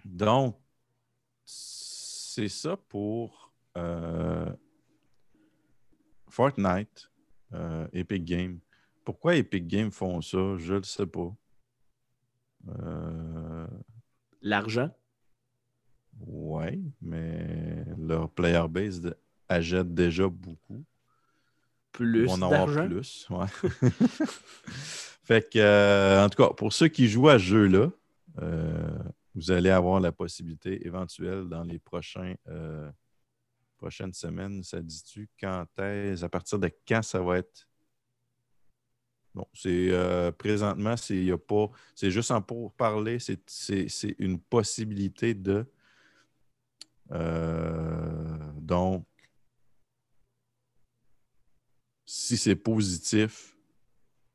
[0.05, 0.60] donc,
[2.41, 4.51] c'est ça pour euh,
[6.31, 7.11] Fortnite,
[7.53, 8.59] euh, Epic Games.
[9.05, 10.57] Pourquoi Epic Games font ça?
[10.57, 11.37] Je ne sais pas.
[12.69, 13.67] Euh,
[14.41, 14.89] L'argent?
[16.21, 19.15] Oui, mais leur player base
[19.47, 20.83] achète déjà beaucoup.
[21.93, 22.87] Plus d'argent?
[22.87, 23.47] plus, ouais.
[25.25, 27.91] fait que, en tout cas, pour ceux qui jouent à ce jeu-là,
[29.35, 31.81] vous allez avoir la possibilité éventuelle dans les
[32.49, 32.91] euh,
[33.77, 37.67] prochaines semaines, ça dit-tu, quand est à partir de quand ça va être?
[39.33, 41.71] Bon, c'est euh, présentement, c'est a pas.
[41.95, 45.65] C'est juste en pour parler, c'est une possibilité de.
[47.13, 49.07] Euh, donc,
[52.05, 53.57] si c'est positif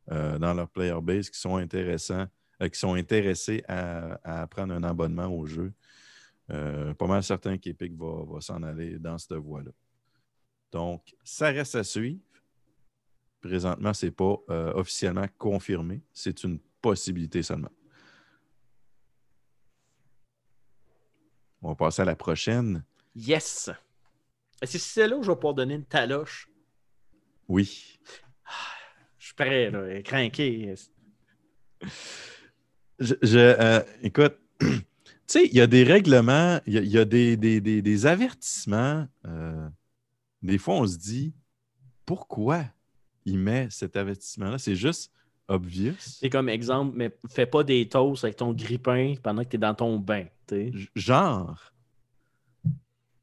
[0.07, 2.27] dans leur player base qui sont intéressants,
[2.61, 5.73] euh, qui sont intéressés à, prendre un abonnement au jeu.
[6.51, 9.71] Euh, pas mal certain qu'Epic va, va s'en aller dans cette voie-là.
[10.71, 12.19] Donc, ça reste à suivre.
[13.41, 16.01] Présentement, ce n'est pas euh, officiellement confirmé.
[16.13, 17.71] C'est une possibilité seulement.
[21.61, 22.83] On va passer à la prochaine.
[23.15, 23.69] Yes!
[24.61, 26.49] Est-ce que c'est là où je vais pouvoir donner une taloche?
[27.47, 27.99] Oui.
[28.45, 28.51] Ah,
[29.17, 30.73] je suis prêt, là, craqué.
[32.99, 34.67] Je, euh, écoute, tu
[35.27, 39.07] sais, il y a des règlements, il y, a, des, avertissements.
[39.25, 39.67] Euh,
[40.41, 41.33] des fois, on se dit
[42.05, 42.63] pourquoi
[43.25, 44.57] il met cet avertissement-là?
[44.57, 45.11] C'est juste
[45.47, 45.95] obvious.
[45.99, 49.59] C'est comme exemple, mais fais pas des toasts avec ton grippin pendant que tu es
[49.59, 50.25] dans ton bain.
[50.95, 51.73] Genre,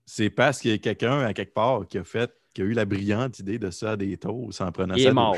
[0.04, 2.72] c'est parce qu'il y a quelqu'un à quelque part qui a fait, qui a eu
[2.72, 5.36] la brillante idée de se faire des toasts en prenant il sa est mort.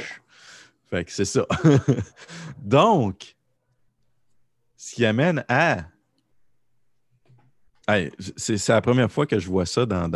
[0.86, 1.46] Fait que c'est ça.
[2.58, 3.33] Donc,
[4.84, 5.86] ce qui amène à.
[8.36, 10.10] c'est la première fois que je vois ça dans,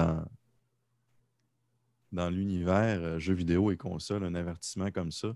[2.13, 5.35] dans, l'univers euh, jeux vidéo et consoles, un avertissement comme ça.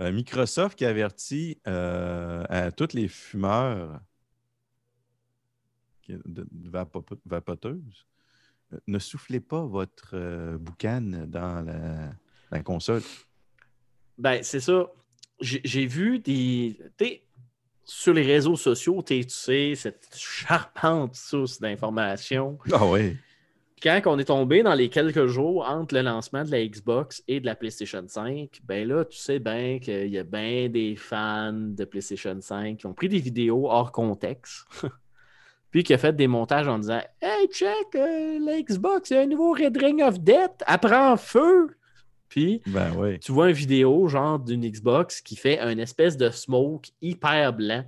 [0.00, 4.00] Euh, Microsoft qui avertit euh, à tous les fumeurs
[6.08, 6.44] de,
[7.26, 8.08] vapoteuses
[8.88, 11.64] ne soufflez pas votre boucan dans
[12.50, 13.02] la, console.
[14.18, 14.90] Ben, c'est ça.
[15.40, 16.76] J'ai vu des
[17.84, 22.58] sur les réseaux sociaux, tu sais, cette charmante source d'informations.
[22.72, 23.16] Ah oui.
[23.82, 27.40] Quand on est tombé dans les quelques jours entre le lancement de la Xbox et
[27.40, 31.52] de la PlayStation 5, ben là, tu sais bien qu'il y a bien des fans
[31.52, 34.64] de PlayStation 5 qui ont pris des vidéos hors contexte,
[35.70, 39.16] puis qui ont fait des montages en disant Hey, check, euh, la Xbox, il y
[39.18, 41.76] a un nouveau Red Ring of Death, apprend feu.
[42.34, 46.88] Puis, ben tu vois une vidéo genre d'une Xbox qui fait un espèce de smoke
[47.00, 47.84] hyper blanc,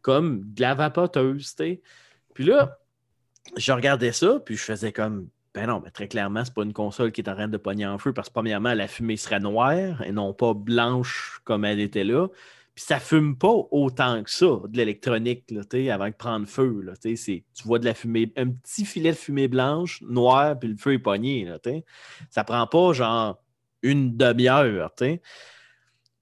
[0.00, 1.80] comme de la vapoteuse, tu
[2.34, 2.80] Puis là,
[3.56, 6.72] je regardais ça, puis je faisais comme, ben non, mais très clairement, c'est pas une
[6.72, 9.38] console qui est en train de pogner en feu parce que, premièrement, la fumée serait
[9.38, 12.26] noire et non pas blanche comme elle était là.
[12.74, 15.44] Puis ça fume pas autant que ça, de l'électronique,
[15.88, 16.80] avant de prendre feu.
[16.82, 20.76] Là, tu vois de la fumée, un petit filet de fumée blanche, noire, puis le
[20.76, 21.44] feu est pogné.
[21.44, 21.58] Là,
[22.28, 23.38] ça prend pas genre
[23.82, 24.92] une demi-heure.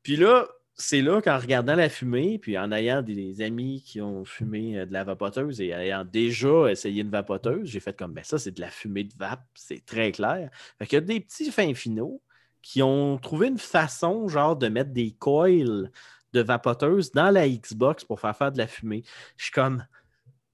[0.03, 0.47] Puis là,
[0.81, 4.87] c'est là qu'en regardant la fumée, puis en ayant des amis qui ont fumé euh,
[4.87, 8.53] de la vapoteuse et ayant déjà essayé une vapoteuse, j'ai fait comme, ben ça, c'est
[8.53, 10.51] de la fumée de vape, c'est très clair.
[10.79, 12.23] Fait qu'il y a des petits fins finaux
[12.63, 15.91] qui ont trouvé une façon, genre, de mettre des coils
[16.33, 19.03] de vapoteuse dans la Xbox pour faire faire de la fumée.
[19.37, 19.85] Je suis comme,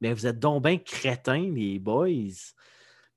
[0.00, 2.54] mais vous êtes donc bien crétins, les boys.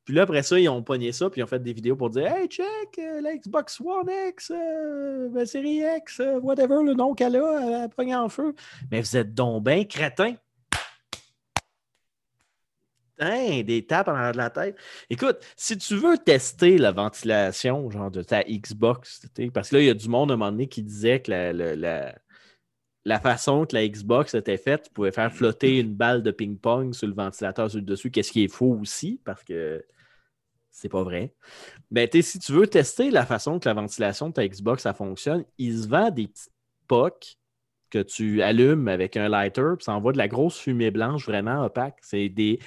[0.10, 2.10] Puis là, après ça, ils ont pogné ça, puis ils ont fait des vidéos pour
[2.10, 2.66] dire Hey, check,
[2.97, 7.62] euh, la Xbox One X, euh, la série X, euh, whatever le nom qu'elle a,
[7.68, 8.55] elle a pogné en feu.
[8.89, 10.34] Mais vous êtes donc bien crétins.
[13.20, 14.78] Hein, des tapes en arrière de la tête.
[15.12, 19.86] Écoute, si tu veux tester la ventilation, genre de ta Xbox, parce que là, il
[19.86, 22.16] y a du monde à un moment donné qui disait que la, la- la-
[23.05, 26.95] la façon que la Xbox était faite, tu pouvais faire flotter une balle de ping-pong
[26.95, 29.86] sur le ventilateur sur le dessus, qu'est-ce qui est faux aussi, parce que
[30.80, 31.34] c'est pas vrai.
[31.92, 34.84] Ben, tu sais, si tu veux tester la façon que la ventilation de ta Xbox
[34.84, 36.52] ça fonctionne, il se vend des petites
[36.88, 37.38] pocs
[37.90, 41.64] que tu allumes avec un lighter, puis ça envoie de la grosse fumée blanche vraiment
[41.64, 41.98] opaque.
[42.02, 42.60] C'est des,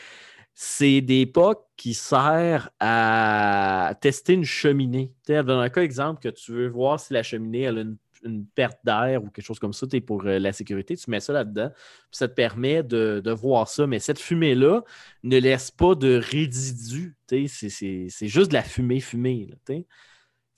[0.54, 5.12] c'est des pocs qui servent à tester une cheminée.
[5.26, 7.80] Tu sais, dans un cas exemple que tu veux voir si la cheminée elle a
[7.82, 10.96] une, une perte d'air ou quelque chose comme ça, tu sais, pour euh, la sécurité,
[10.96, 13.86] tu mets ça là-dedans, puis ça te permet de, de voir ça.
[13.86, 14.82] Mais cette fumée-là
[15.22, 17.16] ne laisse pas de résidus.
[17.28, 19.48] C'est, juste de la fumée fumée.
[19.50, 19.76] là.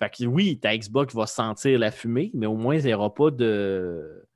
[0.00, 3.14] Fait que oui, ta Xbox va sentir la fumée, mais au moins, il n'y aura
[3.14, 4.26] pas de,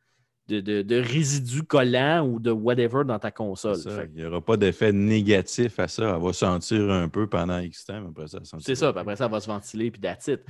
[0.49, 3.77] de, de, de résidus collants ou de whatever dans ta console.
[3.77, 6.15] Ça, il n'y aura pas d'effet négatif à ça.
[6.17, 9.17] Elle va sentir un peu pendant X temps, mais après ça, C'est ça, puis après
[9.17, 10.41] ça, elle va se ventiler, puis it.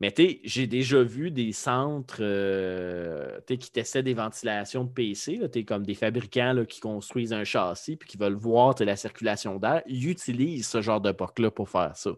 [0.00, 5.84] Mais j'ai déjà vu des centres euh, qui testaient des ventilations de PC, là, comme
[5.84, 9.82] des fabricants là, qui construisent un châssis puis qui veulent voir la circulation d'air.
[9.86, 12.10] Ils utilisent ce genre de là pour faire ça.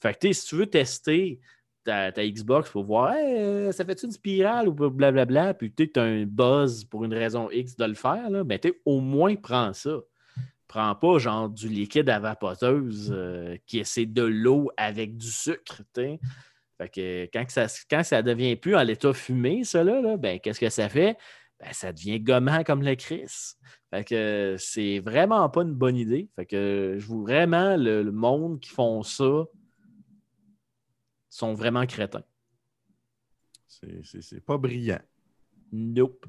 [0.00, 1.40] Fait que si tu veux tester
[1.84, 6.02] ta, ta Xbox pour voir euh, ça fait une spirale ou blablabla, puis tu as
[6.02, 9.98] un buzz pour une raison X de le faire, là, ben, au moins prends ça.
[10.68, 15.26] Prends pas genre du liquide à vapoteuse euh, qui est c'est de l'eau avec du
[15.26, 15.82] sucre.
[16.80, 20.40] Fait que quand, que ça, quand ça devient plus en l'état fumé, ça là, ben,
[20.40, 21.16] qu'est-ce que ça fait?
[21.58, 23.26] Ben, ça devient gommant comme le Chris.
[23.90, 26.30] Fait que c'est vraiment pas une bonne idée.
[26.36, 29.44] Fait que je vous vraiment le, le monde qui font ça
[31.28, 32.24] sont vraiment crétins.
[33.68, 35.00] C'est- pas brillant.
[35.72, 36.26] Nope.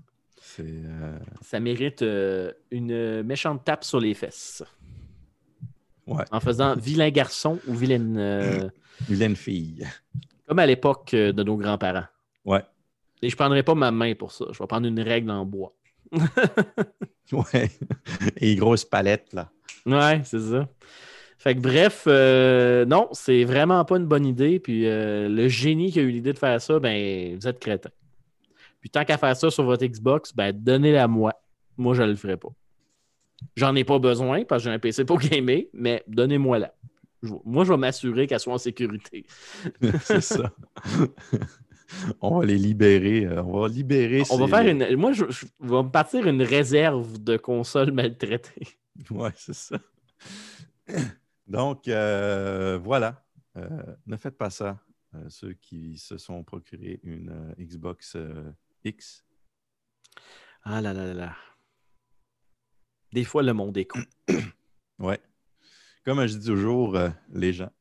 [0.59, 4.63] Euh, Ça mérite euh, une méchante tape sur les fesses.
[6.07, 6.23] Ouais.
[6.31, 8.17] En faisant vilain garçon ou vilaine.
[8.17, 8.69] euh,
[9.07, 9.87] Vilaine fille.
[10.47, 12.05] Comme à l'époque euh, de nos grands-parents.
[12.45, 12.63] Ouais.
[13.21, 14.45] Et je ne prendrai pas ma main pour ça.
[14.51, 15.73] Je vais prendre une règle en bois.
[17.31, 17.69] Ouais.
[18.37, 19.49] Et grosse palette, là.
[19.85, 20.67] Ouais, c'est ça.
[21.37, 24.59] Fait que bref, euh, non, c'est vraiment pas une bonne idée.
[24.59, 27.89] Puis euh, le génie qui a eu l'idée de faire ça, ben, vous êtes crétin.
[28.79, 31.33] Puis tant qu'à faire ça sur votre Xbox, ben, donnez-la moi.
[31.77, 32.49] Moi, je le ferai pas.
[33.55, 36.73] J'en ai pas besoin parce que j'ai un PC pour gamer, mais donnez-moi-la.
[37.23, 39.25] Je- Moi, je vais m'assurer qu'elle soit en sécurité.
[40.03, 40.51] C'est ça.
[42.21, 43.25] on va les libérer.
[43.25, 44.23] euh, On va libérer.
[44.31, 44.95] On va faire une.
[44.95, 48.67] Moi, je, je vais me partir une réserve de consoles maltraitées.
[49.09, 49.79] Ouais, c'est ça.
[51.47, 53.23] Donc, euh, voilà.
[53.57, 53.67] Euh,
[54.05, 54.79] ne faites pas ça.
[55.15, 58.15] euh, ceux qui se sont procurés une Xbox
[58.83, 59.25] X.
[60.63, 61.35] Ah là là là là.
[63.13, 64.01] Des fois, le monde est con.
[64.99, 65.19] Ouais.
[66.05, 67.71] Comme je dis toujours, euh, les gens.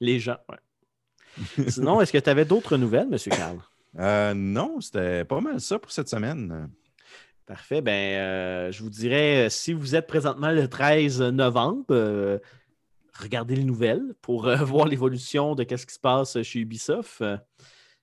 [0.00, 1.68] Les gens, ouais.
[1.68, 3.18] Sinon, est-ce que tu avais d'autres nouvelles, M.
[3.30, 3.58] Carl?
[3.98, 6.70] Euh, non, c'était pas mal ça pour cette semaine.
[7.46, 7.80] Parfait.
[7.80, 12.40] Ben, euh, je vous dirais, si vous êtes présentement le 13 novembre,
[13.18, 17.22] regardez les nouvelles pour voir l'évolution de ce qui se passe chez Ubisoft.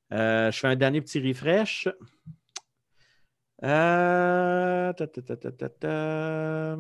[0.09, 1.87] Je fais un dernier petit refresh.
[3.63, 6.77] Euh, ta, ta, ta.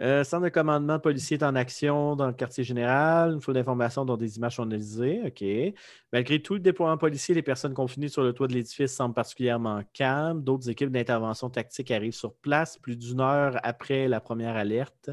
[0.00, 3.32] Euh, centre de commandement policier est en action dans le quartier général.
[3.32, 5.20] Une foule d'informations dont des images sont analysées.
[5.26, 5.44] OK.
[6.12, 9.82] Malgré tout le déploiement policier, les personnes confinées sur le toit de l'édifice semblent particulièrement
[9.92, 10.42] calmes.
[10.42, 15.10] D'autres équipes d'intervention tactique arrivent sur place plus d'une heure après la première alerte.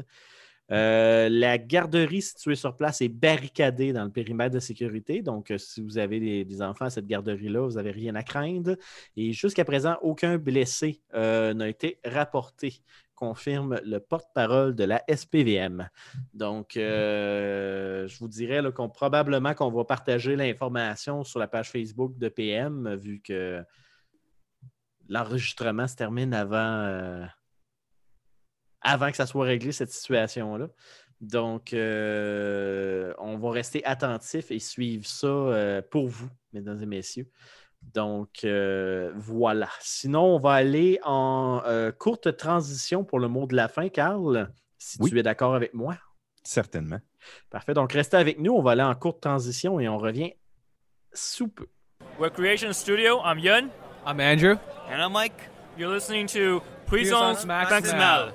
[0.72, 5.22] Euh, la garderie située sur place est barricadée dans le périmètre de sécurité.
[5.22, 8.76] Donc, euh, si vous avez des, enfants à cette garderie-là, vous n'avez rien à craindre.
[9.16, 12.82] Et jusqu'à présent, aucun blessé euh, n'a été rapporté,
[13.16, 15.88] confirme le porte-parole de la SPVM.
[16.34, 22.16] Donc, euh, je vous dirais qu'on probablement qu'on va partager l'information sur la page Facebook
[22.18, 23.64] de PM, vu que
[25.08, 27.24] l'enregistrement se termine avant, euh,
[28.82, 30.68] avant que ça soit réglé, cette situation-là.
[31.20, 37.30] Donc, euh, on va rester attentif et suivre ça pour vous, mesdames et messieurs.
[37.82, 39.68] Donc, euh, voilà.
[39.80, 44.50] Sinon, on va aller en euh, courte transition pour le mot de la fin, Carl,
[44.78, 45.10] si Oui.
[45.10, 45.96] tu es d'accord avec moi.
[46.42, 47.00] Certainement.
[47.50, 47.74] Parfait.
[47.74, 48.52] Donc, restez avec nous.
[48.52, 50.32] On va aller en courte transition et on revient
[51.12, 51.66] sous peu.
[52.18, 53.68] Recreation Studio, I'm Yun.
[54.06, 54.56] I'm Andrew.
[54.88, 55.50] And I'm Mike.
[55.78, 57.44] You're listening to Puissance.
[57.44, 58.32] Maximale.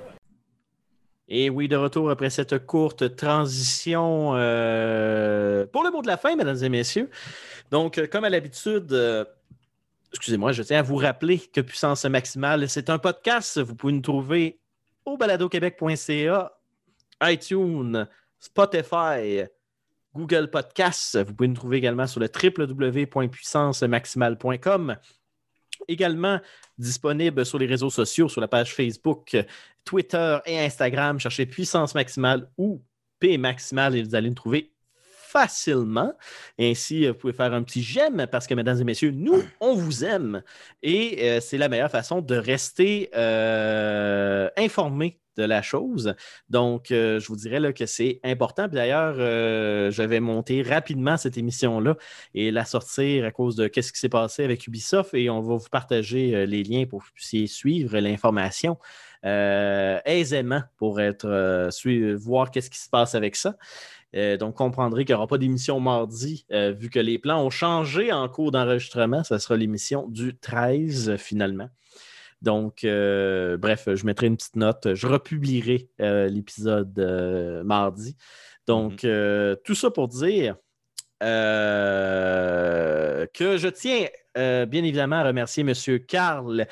[1.28, 6.36] Et oui, de retour après cette courte transition euh, pour le mot de la fin,
[6.36, 7.08] mesdames et messieurs.
[7.72, 9.24] Donc, euh, comme à l'habitude, euh,
[10.10, 13.58] excusez-moi, je tiens à vous rappeler que Puissance Maximale, c'est un podcast.
[13.58, 14.60] Vous pouvez nous trouver
[15.06, 16.52] au baladoquebec.ca,
[17.22, 18.06] iTunes,
[18.38, 19.44] Spotify,
[20.14, 21.16] Google Podcasts.
[21.16, 24.96] Vous pouvez nous trouver également sur le www.puissancemaximale.com.
[25.88, 26.40] Également
[26.76, 29.34] disponible sur les réseaux sociaux, sur la page Facebook,
[29.86, 31.18] Twitter et Instagram.
[31.18, 32.82] Cherchez Puissance Maximale ou
[33.18, 34.71] P Maximale et vous allez nous trouver
[35.32, 36.12] facilement.
[36.58, 40.04] Ainsi, vous pouvez faire un petit j'aime parce que, mesdames et messieurs, nous, on vous
[40.04, 40.42] aime.
[40.82, 46.14] Et euh, c'est la meilleure façon de rester euh, informé de la chose.
[46.48, 48.68] Donc, euh, je vous dirais là, que c'est important.
[48.68, 51.96] Puis D'ailleurs, euh, je vais monter rapidement cette émission-là
[52.34, 55.56] et la sortir à cause de qu'est-ce qui s'est passé avec Ubisoft et on va
[55.56, 58.78] vous partager euh, les liens pour que vous puissiez suivre l'information
[59.24, 63.56] euh, aisément pour être euh, voir qu'est-ce qui se passe avec ça.
[64.14, 67.50] Euh, donc, comprendrez qu'il n'y aura pas d'émission mardi, euh, vu que les plans ont
[67.50, 69.24] changé en cours d'enregistrement.
[69.24, 71.68] Ça sera l'émission du 13, euh, finalement.
[72.42, 74.94] Donc, bref, je mettrai une petite note.
[74.94, 78.16] Je republierai l'épisode mardi.
[78.66, 80.56] Donc, euh, tout ça pour dire
[81.22, 84.06] euh, que je tiens
[84.38, 85.74] euh, bien évidemment à remercier M.
[86.08, 86.66] Carl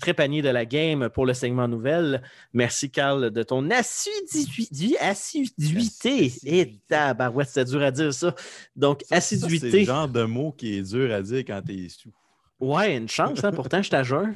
[0.00, 2.22] Trépanier de la Game pour le segment nouvelle.
[2.52, 4.98] Merci, Carl, de ton assiduité.
[5.00, 6.32] assiduité.
[6.44, 8.34] Et tabarouette, c'était dur à dire ça.
[8.74, 9.80] Donc, Ça, C'est assiduité.
[9.80, 12.12] le genre de mot qui est dur à dire quand t'es sous.
[12.58, 14.34] Ouais, une chance, hein, pourtant je t'ajeune.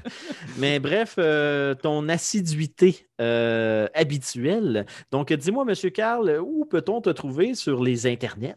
[0.58, 4.84] Mais bref, euh, ton assiduité euh, habituelle.
[5.10, 8.56] Donc, dis-moi, Monsieur Carl, où peut-on te trouver sur les internets?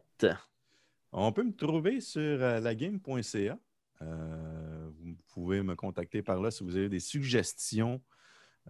[1.16, 3.60] On peut me trouver sur euh, lagame.ca.
[4.02, 8.02] Euh, vous pouvez me contacter par là si vous avez des suggestions,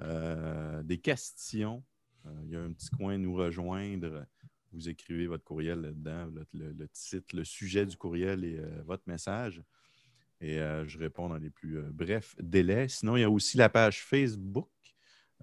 [0.01, 1.83] euh, des questions.
[2.43, 4.25] Il y a un petit coin nous rejoindre.
[4.73, 9.61] Vous écrivez votre courriel là-dedans, le, le- titre, le sujet du courriel et votre message.
[10.39, 12.87] Et je réponds dans les plus brefs délais.
[12.87, 14.69] Sinon, il y a aussi la page Facebook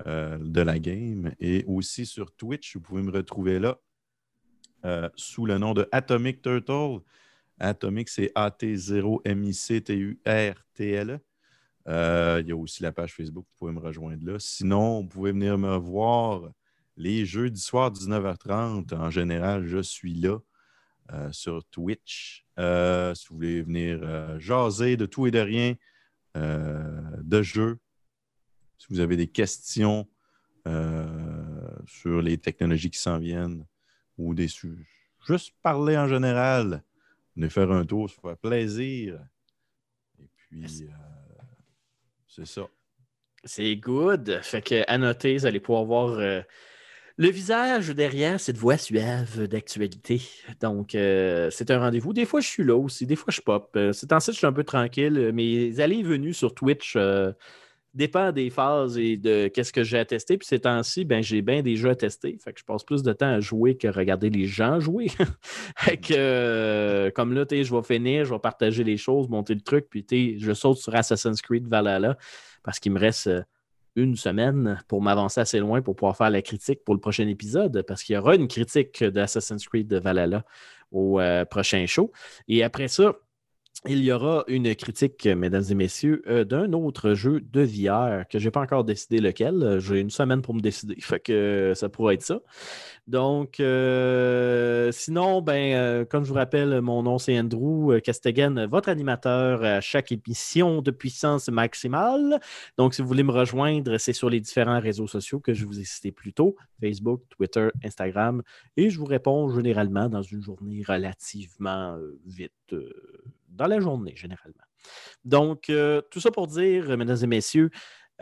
[0.06, 2.76] de la game et aussi sur Twitch.
[2.76, 3.78] Vous pouvez me retrouver là
[5.16, 7.00] sous le nom de Atomic Turtle.
[7.60, 11.20] Atomic, c'est A-T-0-M-I-C-T-U-R-T-L-E.
[11.88, 14.38] Euh, il y a aussi la page Facebook, vous pouvez me rejoindre là.
[14.38, 16.50] Sinon, vous pouvez venir me voir
[16.96, 18.94] les jeudis soirs 19h30.
[18.94, 20.38] En général, je suis là
[21.12, 22.46] euh, sur Twitch.
[22.58, 25.74] Euh, si vous voulez venir euh, jaser de tout et de rien,
[26.36, 27.78] euh, de jeux,
[28.78, 30.08] si vous avez des questions
[30.68, 33.64] euh, sur les technologies qui s'en viennent
[34.20, 34.86] ou des sujets,
[35.26, 36.82] juste parler en général,
[37.36, 39.18] venez faire un tour, ça fait plaisir.
[40.20, 41.42] Et puis, euh,
[42.28, 42.68] c'est ça.
[43.44, 44.40] C'est good.
[44.42, 46.42] Fait que à noter, vous allez pouvoir voir euh,
[47.16, 50.20] le visage derrière cette voix suave d'actualité.
[50.60, 52.12] Donc, euh, c'est un rendez-vous.
[52.12, 53.06] Des fois, je suis là aussi.
[53.06, 53.78] Des fois, je pop.
[53.92, 55.30] C'est en je suis un peu tranquille.
[55.32, 56.98] Mes allées et venues sur Twitch
[57.94, 60.38] dépendent des phases et de qu'est-ce que j'ai à tester.
[60.38, 62.38] Puis ces temps-ci, ben, j'ai bien des jeux à tester.
[62.42, 65.08] Fait que je passe plus de temps à jouer que regarder les gens jouer.
[65.76, 69.60] fait que, euh, comme là, je vais finir, je vais partager les choses, monter le
[69.60, 69.86] truc.
[69.90, 72.16] Puis, je saute sur Assassin's Creed Valhalla
[72.62, 73.42] parce qu'il me reste euh,
[73.96, 77.82] une semaine pour m'avancer assez loin pour pouvoir faire la critique pour le prochain épisode,
[77.86, 80.44] parce qu'il y aura une critique d'Assassin's Creed Valhalla
[80.92, 82.12] au euh, prochain show.
[82.46, 83.14] Et après ça,
[83.88, 88.38] il y aura une critique, mesdames et messieurs, euh, d'un autre jeu de VR que
[88.38, 89.62] je n'ai pas encore décidé lequel.
[89.62, 90.96] Euh, J'ai une semaine pour me décider.
[91.00, 92.40] Fait que euh, ça pourrait être ça.
[93.06, 98.66] Donc, euh, sinon, ben, euh, comme je vous rappelle, mon nom c'est Andrew euh, Castegan,
[98.66, 102.38] votre animateur à chaque émission de puissance maximale.
[102.76, 105.80] Donc, si vous voulez me rejoindre, c'est sur les différents réseaux sociaux que je vous
[105.80, 108.42] ai cités plus tôt Facebook, Twitter, Instagram.
[108.76, 112.92] Et je vous réponds généralement dans une journée relativement euh, vite, euh,
[113.50, 114.64] dans la journée généralement.
[115.24, 117.70] Donc, euh, tout ça pour dire, mesdames et messieurs,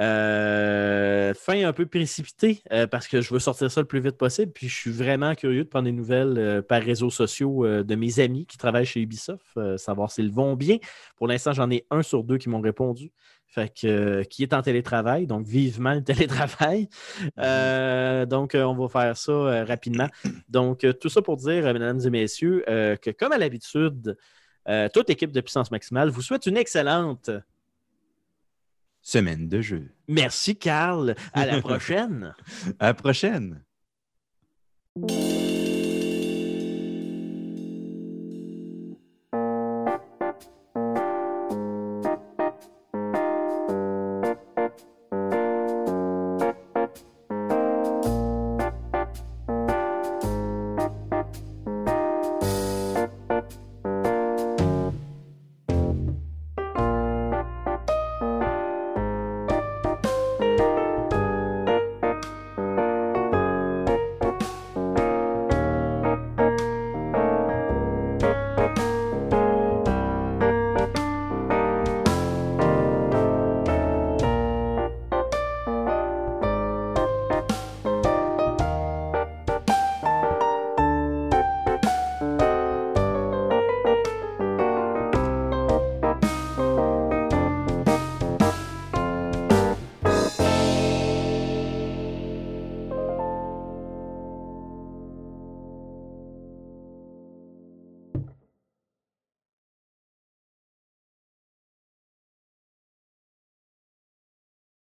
[0.00, 4.16] euh, fin un peu précipitée euh, parce que je veux sortir ça le plus vite
[4.16, 4.52] possible.
[4.52, 8.46] Puis je suis vraiment curieux de prendre des nouvelles par réseaux sociaux de mes amis
[8.46, 10.78] qui travaillent chez Ubisoft, savoir s'ils vont bien.
[11.16, 13.12] Pour l'instant, j'en ai un sur deux qui m'ont répondu.
[13.50, 16.88] Fait que, qui est en télétravail, donc vivement le télétravail.
[17.36, 20.08] Donc, on va faire ça rapidement.
[20.48, 24.16] Donc, tout ça pour dire, mesdames et messieurs, que comme à l'habitude,
[24.68, 27.30] euh, toute équipe de Puissance Maximale vous souhaite une excellente
[29.00, 29.90] Semaine de jeu.
[30.06, 31.14] Merci, Carl.
[31.32, 32.34] À la prochaine.
[32.78, 33.62] À la prochaine.